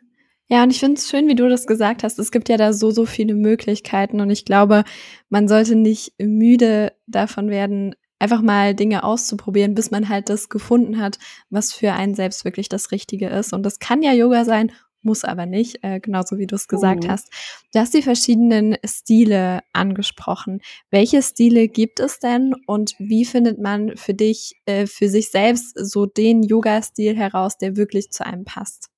[0.52, 2.18] Ja, und ich finde es schön, wie du das gesagt hast.
[2.18, 4.84] Es gibt ja da so, so viele Möglichkeiten und ich glaube,
[5.30, 11.00] man sollte nicht müde davon werden, einfach mal Dinge auszuprobieren, bis man halt das gefunden
[11.00, 11.18] hat,
[11.50, 13.54] was für einen selbst wirklich das Richtige ist.
[13.54, 17.06] Und das kann ja Yoga sein, muss aber nicht, äh, genauso wie du es gesagt
[17.06, 17.12] mhm.
[17.12, 17.32] hast.
[17.74, 20.62] Du hast die verschiedenen Stile angesprochen.
[20.92, 25.74] Welche Stile gibt es denn und wie findet man für dich, äh, für sich selbst
[25.76, 28.90] so den Yoga-Stil heraus, der wirklich zu einem passt?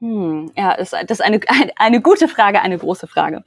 [0.00, 3.44] Hm, ja, das, das ist eine, eine, eine gute Frage, eine große Frage.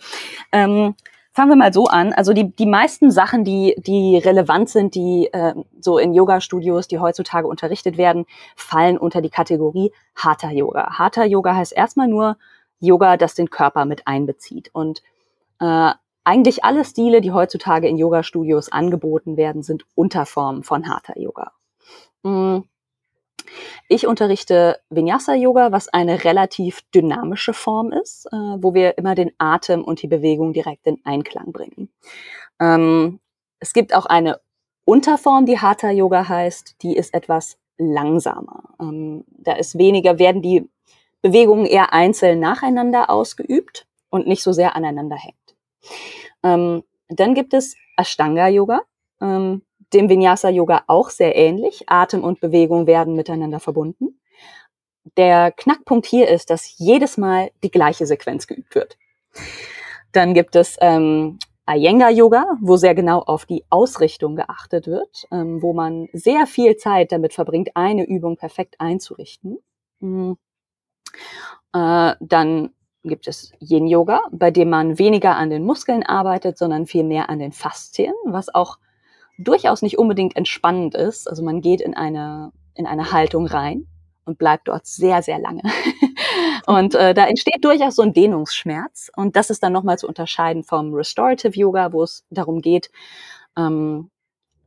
[0.52, 0.96] Ähm,
[1.34, 2.14] fangen wir mal so an.
[2.14, 7.00] Also die, die meisten Sachen, die, die relevant sind, die äh, so in Yoga-Studios, die
[7.00, 10.98] heutzutage unterrichtet werden, fallen unter die Kategorie Hatha Yoga.
[10.98, 12.38] Hatha Yoga heißt erstmal nur
[12.80, 14.70] Yoga, das den Körper mit einbezieht.
[14.74, 15.02] Und
[15.60, 15.92] äh,
[16.24, 21.52] eigentlich alle Stile, die heutzutage in Yoga-Studios angeboten werden, sind Unterformen von Hatha Yoga.
[22.22, 22.66] Mhm.
[23.88, 29.32] Ich unterrichte Vinyasa Yoga, was eine relativ dynamische Form ist, äh, wo wir immer den
[29.38, 31.90] Atem und die Bewegung direkt in Einklang bringen.
[32.60, 33.20] Ähm,
[33.60, 34.40] es gibt auch eine
[34.86, 38.76] Unterform, die Hatha Yoga heißt, die ist etwas langsamer.
[38.80, 40.70] Ähm, da ist weniger, werden die
[41.22, 45.56] Bewegungen eher einzeln nacheinander ausgeübt und nicht so sehr aneinander hängt.
[46.44, 48.82] Ähm, dann gibt es Ashtanga Yoga.
[49.22, 49.62] Ähm,
[49.94, 51.84] dem Vinyasa Yoga auch sehr ähnlich.
[51.88, 54.20] Atem und Bewegung werden miteinander verbunden.
[55.18, 58.98] Der Knackpunkt hier ist, dass jedes Mal die gleiche Sequenz geübt wird.
[60.12, 65.62] Dann gibt es ähm, Iyengar Yoga, wo sehr genau auf die Ausrichtung geachtet wird, ähm,
[65.62, 69.58] wo man sehr viel Zeit damit verbringt, eine Übung perfekt einzurichten.
[70.00, 70.38] Mhm.
[71.74, 72.72] Äh, dann
[73.04, 77.30] gibt es Yin Yoga, bei dem man weniger an den Muskeln arbeitet, sondern viel mehr
[77.30, 78.78] an den Faszien, was auch
[79.38, 81.30] durchaus nicht unbedingt entspannend ist.
[81.30, 83.88] Also man geht in eine, in eine Haltung rein
[84.26, 85.62] und bleibt dort sehr, sehr lange.
[86.66, 89.12] und äh, da entsteht durchaus so ein Dehnungsschmerz.
[89.16, 92.90] Und das ist dann nochmal zu unterscheiden vom Restorative Yoga, wo es darum geht,
[93.58, 94.10] ähm,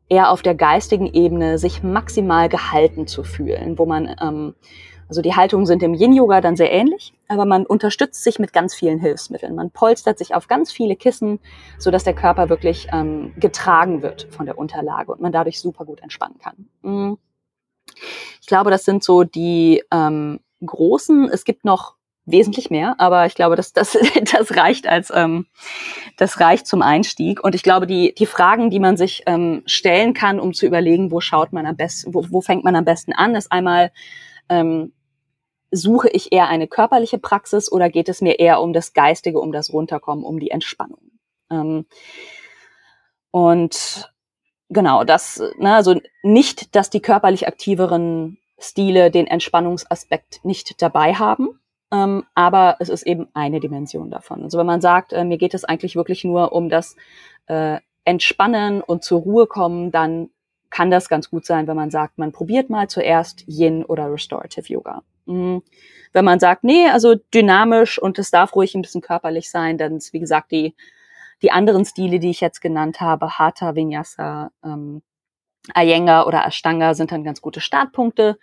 [0.08, 4.54] eher auf der geistigen Ebene sich maximal gehalten zu fühlen, wo man ähm,
[5.08, 8.74] also die Haltungen sind im Yin-Yoga dann sehr ähnlich, aber man unterstützt sich mit ganz
[8.74, 9.54] vielen Hilfsmitteln.
[9.54, 11.38] Man polstert sich auf ganz viele Kissen,
[11.78, 15.84] so dass der Körper wirklich ähm, getragen wird von der Unterlage und man dadurch super
[15.84, 16.68] gut entspannen kann.
[16.82, 17.18] Mhm.
[18.40, 21.28] Ich glaube, das sind so die ähm, großen.
[21.28, 21.94] Es gibt noch
[22.26, 23.96] wesentlich mehr, aber ich glaube, das, das,
[24.32, 25.46] das reicht als ähm,
[26.16, 27.42] das reicht zum Einstieg.
[27.42, 31.10] Und ich glaube, die, die Fragen, die man sich ähm, stellen kann, um zu überlegen,
[31.10, 33.92] wo schaut man am besten, wo, wo fängt man am besten an, ist einmal
[34.48, 34.92] ähm,
[35.76, 39.52] suche ich eher eine körperliche Praxis oder geht es mir eher um das Geistige, um
[39.52, 41.00] das Runterkommen, um die Entspannung?
[41.50, 41.86] Ähm,
[43.30, 44.12] und
[44.68, 51.60] genau, das, ne, also nicht, dass die körperlich aktiveren Stile den Entspannungsaspekt nicht dabei haben,
[51.92, 54.42] ähm, aber es ist eben eine Dimension davon.
[54.42, 56.96] Also wenn man sagt, äh, mir geht es eigentlich wirklich nur um das
[57.46, 60.30] äh, Entspannen und zur Ruhe kommen, dann
[60.70, 64.72] kann das ganz gut sein, wenn man sagt, man probiert mal zuerst Yin oder Restorative
[64.72, 65.02] Yoga.
[65.26, 65.62] Mhm.
[66.12, 69.96] Wenn man sagt, nee, also dynamisch und es darf ruhig ein bisschen körperlich sein, dann
[69.96, 70.74] ist, wie gesagt, die,
[71.42, 75.02] die anderen Stile, die ich jetzt genannt habe, Hatha, Vinyasa, ähm,
[75.74, 78.38] Iyengar oder Ashtanga sind dann ganz gute Startpunkte.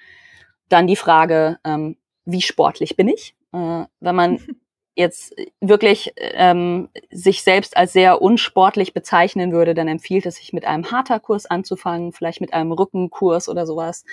[0.69, 3.35] Dann die Frage, ähm, wie sportlich bin ich?
[3.53, 4.39] Äh, wenn man
[4.95, 10.65] jetzt wirklich ähm, sich selbst als sehr unsportlich bezeichnen würde, dann empfiehlt es sich mit
[10.65, 14.05] einem Hatha-Kurs anzufangen, vielleicht mit einem Rückenkurs oder sowas.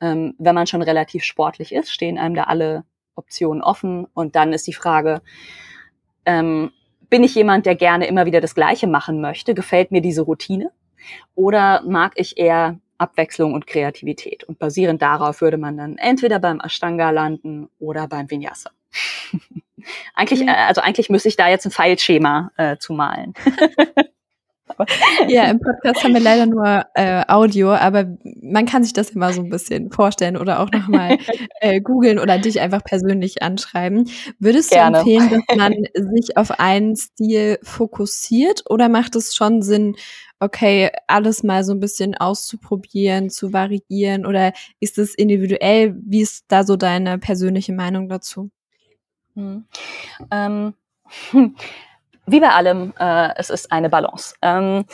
[0.00, 4.06] Ähm, wenn man schon relativ sportlich ist, stehen einem da alle Optionen offen.
[4.14, 5.22] Und dann ist die Frage,
[6.26, 6.72] ähm,
[7.08, 9.54] bin ich jemand, der gerne immer wieder das Gleiche machen möchte?
[9.54, 10.70] Gefällt mir diese Routine?
[11.34, 14.44] Oder mag ich eher Abwechslung und Kreativität?
[14.44, 18.70] Und basierend darauf würde man dann entweder beim Ashtanga landen oder beim Vinyasa.
[20.14, 23.34] eigentlich, äh, also eigentlich müsste ich da jetzt ein Pfeilschema äh, zu malen.
[25.28, 28.06] ja, im Podcast haben wir leider nur äh, Audio, aber
[28.42, 31.18] man kann sich das immer so ein bisschen vorstellen oder auch nochmal
[31.60, 34.08] äh, googeln oder dich einfach persönlich anschreiben.
[34.38, 34.92] Würdest Gerne.
[34.92, 35.74] du empfehlen, dass man
[36.12, 39.96] sich auf einen Stil fokussiert oder macht es schon Sinn,
[40.40, 45.96] okay, alles mal so ein bisschen auszuprobieren, zu variieren oder ist es individuell?
[46.04, 48.50] Wie ist da so deine persönliche Meinung dazu?
[49.38, 49.64] Hm.
[50.32, 50.74] Ähm,
[52.26, 54.34] wie bei allem, äh, es ist eine Balance.
[54.42, 54.84] Ähm,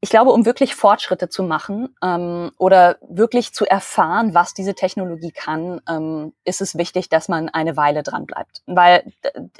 [0.00, 5.32] ich glaube, um wirklich Fortschritte zu machen ähm, oder wirklich zu erfahren, was diese Technologie
[5.32, 8.62] kann, ähm, ist es wichtig, dass man eine Weile dran bleibt.
[8.66, 9.12] Weil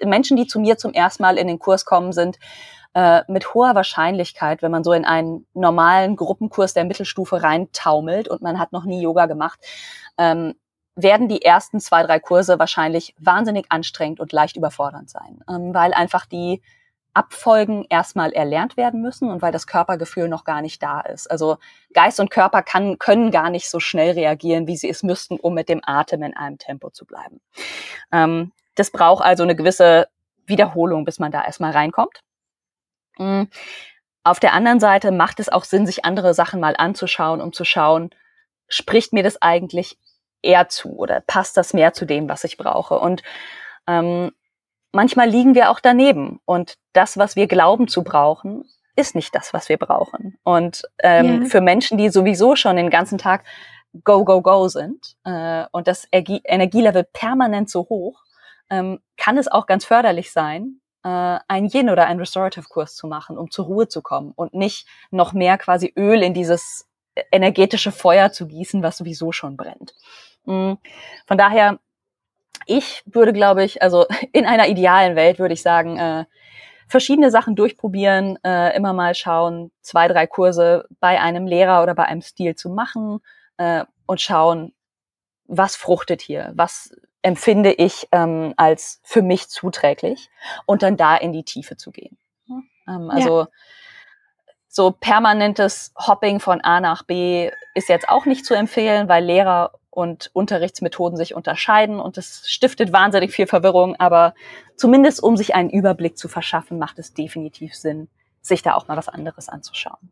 [0.03, 2.39] Menschen, die zu mir zum ersten Mal in den Kurs kommen, sind
[2.95, 8.43] äh, mit hoher Wahrscheinlichkeit, wenn man so in einen normalen Gruppenkurs der Mittelstufe reintaumelt und
[8.43, 9.61] man hat noch nie Yoga gemacht,
[10.19, 10.55] ähm,
[10.97, 15.93] werden die ersten zwei, drei Kurse wahrscheinlich wahnsinnig anstrengend und leicht überfordernd sein, ähm, weil
[15.93, 16.63] einfach die
[17.15, 21.31] Abfolgen erstmal erlernt werden müssen und weil das Körpergefühl noch gar nicht da ist.
[21.31, 21.59] Also
[21.93, 25.55] Geist und Körper kann, können gar nicht so schnell reagieren, wie sie es müssten, um
[25.55, 27.41] mit dem Atem in einem Tempo zu bleiben.
[28.13, 30.09] Ähm, das braucht also eine gewisse
[30.47, 32.21] Wiederholung, bis man da erstmal reinkommt.
[33.19, 33.49] Mhm.
[34.25, 37.65] Auf der anderen Seite macht es auch Sinn, sich andere Sachen mal anzuschauen, um zu
[37.65, 38.11] schauen,
[38.69, 39.99] spricht mir das eigentlich
[40.45, 42.99] eher zu oder passt das mehr zu dem, was ich brauche?
[42.99, 43.23] Und
[43.87, 44.33] ähm,
[44.93, 48.65] manchmal liegen wir auch daneben und das, was wir glauben zu brauchen,
[48.97, 50.39] ist nicht das, was wir brauchen.
[50.45, 51.49] Und ähm, ja.
[51.49, 53.45] für Menschen, die sowieso schon den ganzen Tag
[54.05, 58.23] go, go, go sind äh, und das Ergie Energielevel permanent so hoch,
[58.71, 63.37] ähm, kann es auch ganz förderlich sein, äh, ein Yin- oder ein Restorative-Kurs zu machen,
[63.37, 66.89] um zur Ruhe zu kommen und nicht noch mehr quasi Öl in dieses
[67.31, 69.95] energetische Feuer zu gießen, was sowieso schon brennt.
[70.45, 70.75] Mm,
[71.27, 71.79] von daher
[72.67, 76.25] ich würde, glaube ich, also in einer idealen Welt würde ich sagen, äh,
[76.87, 82.05] verschiedene Sachen durchprobieren, äh, immer mal schauen, zwei, drei Kurse bei einem Lehrer oder bei
[82.05, 83.21] einem Stil zu machen
[83.57, 84.75] äh, und schauen,
[85.47, 90.29] was fruchtet hier, was empfinde ich ähm, als für mich zuträglich
[90.67, 92.19] und dann da in die Tiefe zu gehen.
[92.87, 93.49] Ähm, also ja.
[94.69, 99.73] so permanentes Hopping von A nach B ist jetzt auch nicht zu empfehlen, weil Lehrer
[99.95, 104.35] und Unterrichtsmethoden sich unterscheiden und es stiftet wahnsinnig viel Verwirrung, aber
[104.77, 108.09] zumindest um sich einen Überblick zu verschaffen, macht es definitiv Sinn,
[108.43, 110.11] sich da auch mal was anderes anzuschauen.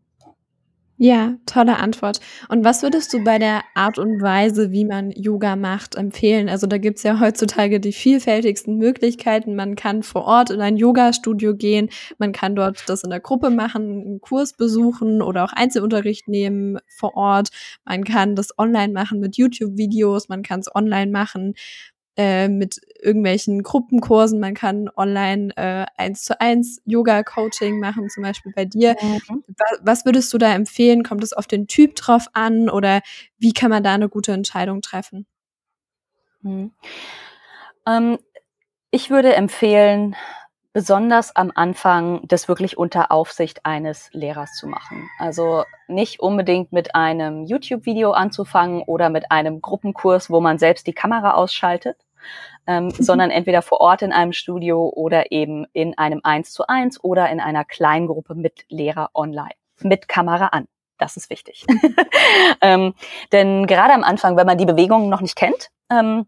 [1.04, 2.20] Ja, tolle Antwort.
[2.48, 6.48] Und was würdest du bei der Art und Weise, wie man Yoga macht, empfehlen?
[6.48, 9.56] Also da gibt's ja heutzutage die vielfältigsten Möglichkeiten.
[9.56, 11.88] Man kann vor Ort in ein Yoga-Studio gehen,
[12.18, 16.78] man kann dort das in der Gruppe machen, einen Kurs besuchen oder auch Einzelunterricht nehmen
[16.86, 17.48] vor Ort.
[17.84, 21.54] Man kann das online machen mit YouTube-Videos, man kann es online machen
[22.16, 24.38] äh, mit irgendwelchen Gruppenkursen.
[24.38, 28.96] Man kann online äh, eins zu eins Yoga-Coaching machen, zum Beispiel bei dir.
[29.00, 29.44] Mhm.
[29.82, 31.02] Was würdest du da empfehlen?
[31.02, 33.00] Kommt es auf den Typ drauf an oder
[33.38, 35.26] wie kann man da eine gute Entscheidung treffen?
[36.42, 36.72] Mhm.
[37.86, 38.18] Ähm,
[38.90, 40.14] ich würde empfehlen,
[40.72, 45.08] besonders am Anfang das wirklich unter Aufsicht eines Lehrers zu machen.
[45.18, 50.94] Also nicht unbedingt mit einem YouTube-Video anzufangen oder mit einem Gruppenkurs, wo man selbst die
[50.94, 51.98] Kamera ausschaltet,
[52.66, 57.02] ähm, sondern entweder vor Ort in einem Studio oder eben in einem Eins zu eins
[57.02, 60.66] oder in einer Kleingruppe mit Lehrer online, mit Kamera an.
[60.98, 61.66] Das ist wichtig.
[62.62, 62.94] ähm,
[63.32, 66.26] denn gerade am Anfang, wenn man die Bewegungen noch nicht kennt, ähm,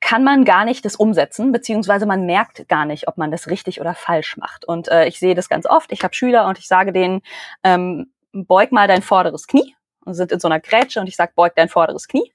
[0.00, 3.80] kann man gar nicht das umsetzen, beziehungsweise man merkt gar nicht, ob man das richtig
[3.80, 4.64] oder falsch macht.
[4.64, 5.90] Und äh, ich sehe das ganz oft.
[5.92, 7.22] Ich habe Schüler und ich sage denen,
[7.64, 11.32] ähm, beug mal dein vorderes Knie und sind in so einer Grätsche und ich sage,
[11.34, 12.32] beug dein vorderes Knie.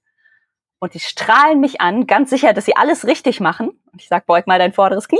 [0.80, 3.70] Und die strahlen mich an, ganz sicher, dass sie alles richtig machen.
[3.94, 5.20] Und ich sage, beug mal dein vorderes Knie.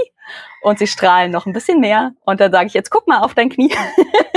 [0.64, 2.14] Und sie strahlen noch ein bisschen mehr.
[2.26, 3.72] Und dann sage ich, jetzt guck mal auf dein Knie.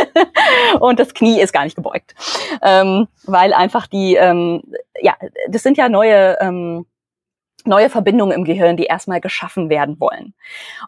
[0.80, 2.14] und das Knie ist gar nicht gebeugt.
[2.60, 4.62] Ähm, weil einfach die, ähm,
[5.00, 5.16] ja,
[5.48, 6.84] das sind ja neue ähm,
[7.64, 10.34] neue Verbindungen im Gehirn, die erstmal geschaffen werden wollen.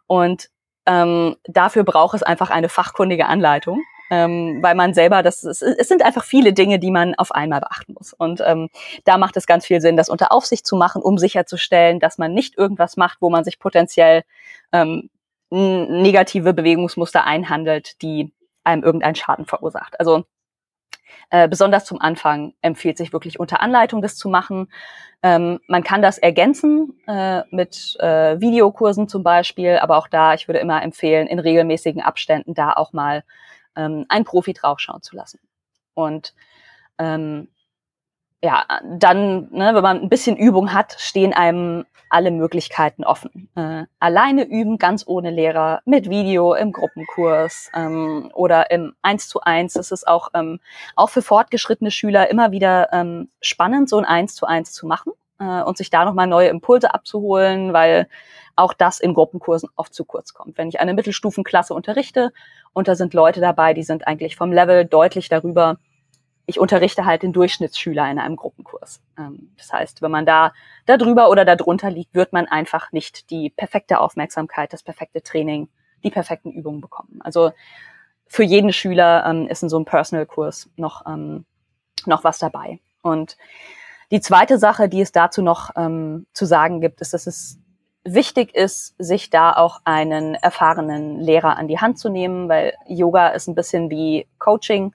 [0.06, 0.50] Und
[0.86, 5.88] ähm, dafür braucht es einfach eine fachkundige Anleitung, ähm, weil man selber, das ist, es
[5.88, 8.12] sind einfach viele Dinge, die man auf einmal beachten muss.
[8.12, 8.68] Und ähm,
[9.04, 12.32] da macht es ganz viel Sinn, das unter Aufsicht zu machen, um sicherzustellen, dass man
[12.32, 14.22] nicht irgendwas macht, wo man sich potenziell
[14.72, 15.10] ähm,
[15.50, 18.32] negative Bewegungsmuster einhandelt, die
[18.64, 19.98] einem irgendeinen Schaden verursacht.
[20.00, 20.24] Also
[21.30, 24.68] äh, besonders zum Anfang empfiehlt sich wirklich unter Anleitung das zu machen.
[25.22, 30.48] Ähm, man kann das ergänzen äh, mit äh, Videokursen zum Beispiel, aber auch da, ich
[30.48, 33.24] würde immer empfehlen, in regelmäßigen Abständen da auch mal
[33.76, 35.40] ähm, einen Profi draufschauen zu lassen.
[35.94, 36.34] Und
[36.98, 37.48] ähm,
[38.42, 43.48] ja, dann, ne, wenn man ein bisschen Übung hat, stehen einem alle Möglichkeiten offen.
[43.56, 49.40] Äh, alleine üben, ganz ohne Lehrer, mit Video im Gruppenkurs ähm, oder im 1 zu
[49.40, 49.72] 1.
[49.72, 50.60] Das ist auch, ähm,
[50.94, 55.12] auch für fortgeschrittene Schüler immer wieder ähm, spannend, so ein 1 zu 1 zu machen
[55.40, 58.08] äh, und sich da nochmal neue Impulse abzuholen, weil
[58.54, 60.56] auch das in Gruppenkursen oft zu kurz kommt.
[60.56, 62.32] Wenn ich eine Mittelstufenklasse unterrichte
[62.72, 65.78] und da sind Leute dabei, die sind eigentlich vom Level deutlich darüber,
[66.46, 69.00] ich unterrichte halt den Durchschnittsschüler in einem Gruppenkurs.
[69.18, 70.52] Ähm, das heißt, wenn man da
[70.86, 75.22] da drüber oder da drunter liegt, wird man einfach nicht die perfekte Aufmerksamkeit, das perfekte
[75.22, 75.68] Training,
[76.04, 77.18] die perfekten Übungen bekommen.
[77.20, 77.52] Also
[78.28, 81.44] für jeden Schüler ähm, ist in so einem Personal-Kurs noch, ähm,
[82.06, 82.80] noch was dabei.
[83.02, 83.36] Und
[84.12, 87.58] die zweite Sache, die es dazu noch zu sagen gibt, ist, dass es
[88.06, 93.28] wichtig ist, sich da auch einen erfahrenen Lehrer an die Hand zu nehmen, weil Yoga
[93.28, 94.94] ist ein bisschen wie Coaching.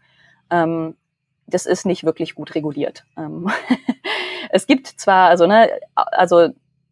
[1.54, 3.06] Das ist nicht wirklich gut reguliert.
[3.18, 3.50] Ähm
[4.50, 6.50] es gibt zwar, also, ne, also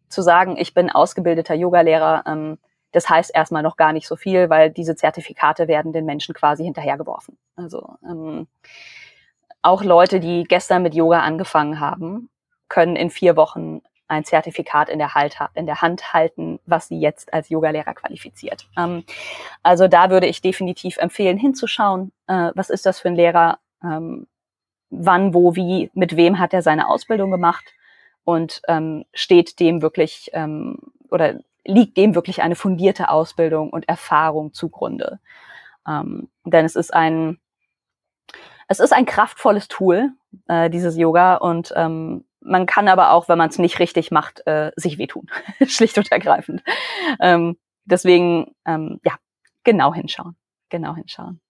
[0.08, 2.58] zu sagen, ich bin ausgebildeter Yogalehrer, ähm,
[2.92, 6.64] das heißt erstmal noch gar nicht so viel, weil diese Zertifikate werden den Menschen quasi
[6.64, 7.38] hinterhergeworfen.
[7.56, 8.48] Also ähm,
[9.62, 12.30] auch Leute, die gestern mit Yoga angefangen haben,
[12.68, 16.98] können in vier Wochen ein Zertifikat in der, halt, in der Hand halten, was sie
[16.98, 18.68] jetzt als Yogalehrer qualifiziert.
[18.76, 19.04] Ähm,
[19.62, 24.26] also da würde ich definitiv empfehlen, hinzuschauen, äh, was ist das für ein Lehrer, ähm,
[24.90, 27.72] wann, wo, wie, mit wem hat er seine Ausbildung gemacht
[28.24, 30.78] und ähm, steht dem wirklich ähm,
[31.10, 35.20] oder liegt dem wirklich eine fundierte Ausbildung und Erfahrung zugrunde.
[35.86, 37.38] Ähm, denn es ist ein
[38.70, 40.12] es ist ein kraftvolles Tool,
[40.46, 44.46] äh, dieses Yoga, und ähm, man kann aber auch, wenn man es nicht richtig macht,
[44.46, 45.28] äh, sich wehtun,
[45.66, 46.62] schlicht und ergreifend.
[47.18, 49.14] Ähm, deswegen, ähm, ja,
[49.64, 50.36] genau hinschauen,
[50.68, 51.40] genau hinschauen.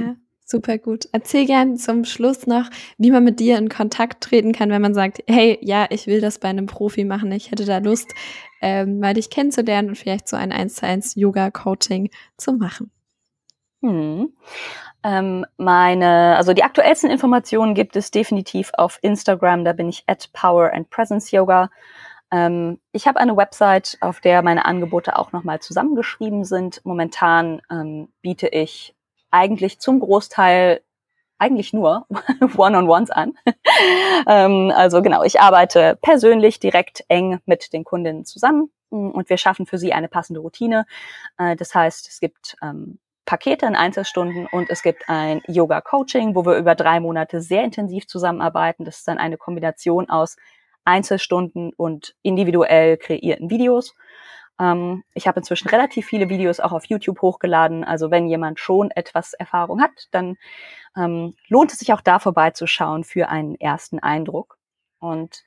[0.00, 0.16] Ja,
[0.50, 1.06] Super gut.
[1.12, 4.94] Erzähl gern zum Schluss noch, wie man mit dir in Kontakt treten kann, wenn man
[4.94, 8.14] sagt, hey, ja, ich will das bei einem Profi machen, ich hätte da Lust,
[8.62, 12.90] ähm, mal dich kennenzulernen und vielleicht so ein 1 zu 1 Yoga-Coaching zu machen.
[13.82, 14.32] Hm.
[15.04, 20.32] Ähm, meine, also die aktuellsten Informationen gibt es definitiv auf Instagram, da bin ich at
[20.32, 21.68] Power and Presence Yoga.
[22.32, 26.80] Ähm, ich habe eine Website, auf der meine Angebote auch nochmal zusammengeschrieben sind.
[26.86, 28.94] Momentan ähm, biete ich
[29.30, 30.80] eigentlich zum Großteil
[31.38, 32.06] eigentlich nur
[32.56, 33.34] One-on-Ones an.
[34.26, 39.38] ähm, also genau, ich arbeite persönlich direkt eng mit den Kundinnen zusammen mm, und wir
[39.38, 40.84] schaffen für sie eine passende Routine.
[41.38, 46.46] Äh, das heißt, es gibt ähm, Pakete in Einzelstunden und es gibt ein Yoga-Coaching, wo
[46.46, 48.84] wir über drei Monate sehr intensiv zusammenarbeiten.
[48.84, 50.36] Das ist dann eine Kombination aus
[50.84, 53.94] Einzelstunden und individuell kreierten Videos.
[54.58, 57.84] Ähm, ich habe inzwischen relativ viele Videos auch auf YouTube hochgeladen.
[57.84, 60.36] Also wenn jemand schon etwas Erfahrung hat, dann
[60.96, 64.58] ähm, lohnt es sich auch da vorbeizuschauen für einen ersten Eindruck.
[64.98, 65.44] Und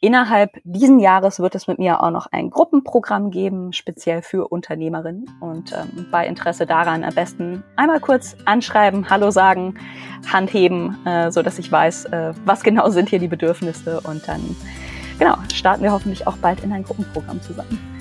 [0.00, 5.30] innerhalb diesen Jahres wird es mit mir auch noch ein Gruppenprogramm geben, speziell für Unternehmerinnen.
[5.40, 9.78] Und ähm, bei Interesse daran am besten einmal kurz anschreiben, Hallo sagen,
[10.32, 14.00] Hand heben, äh, so dass ich weiß, äh, was genau sind hier die Bedürfnisse.
[14.00, 14.56] Und dann
[15.18, 17.93] genau starten wir hoffentlich auch bald in ein Gruppenprogramm zusammen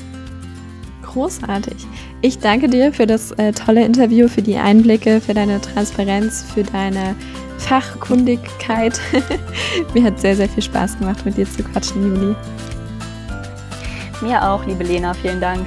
[1.13, 1.75] großartig.
[2.21, 6.63] Ich danke dir für das äh, tolle Interview, für die Einblicke, für deine Transparenz, für
[6.63, 7.15] deine
[7.59, 8.99] Fachkundigkeit.
[9.93, 12.35] Mir hat sehr, sehr viel Spaß gemacht, mit dir zu quatschen, Juli.
[14.21, 15.13] Mir auch, liebe Lena.
[15.13, 15.65] Vielen Dank.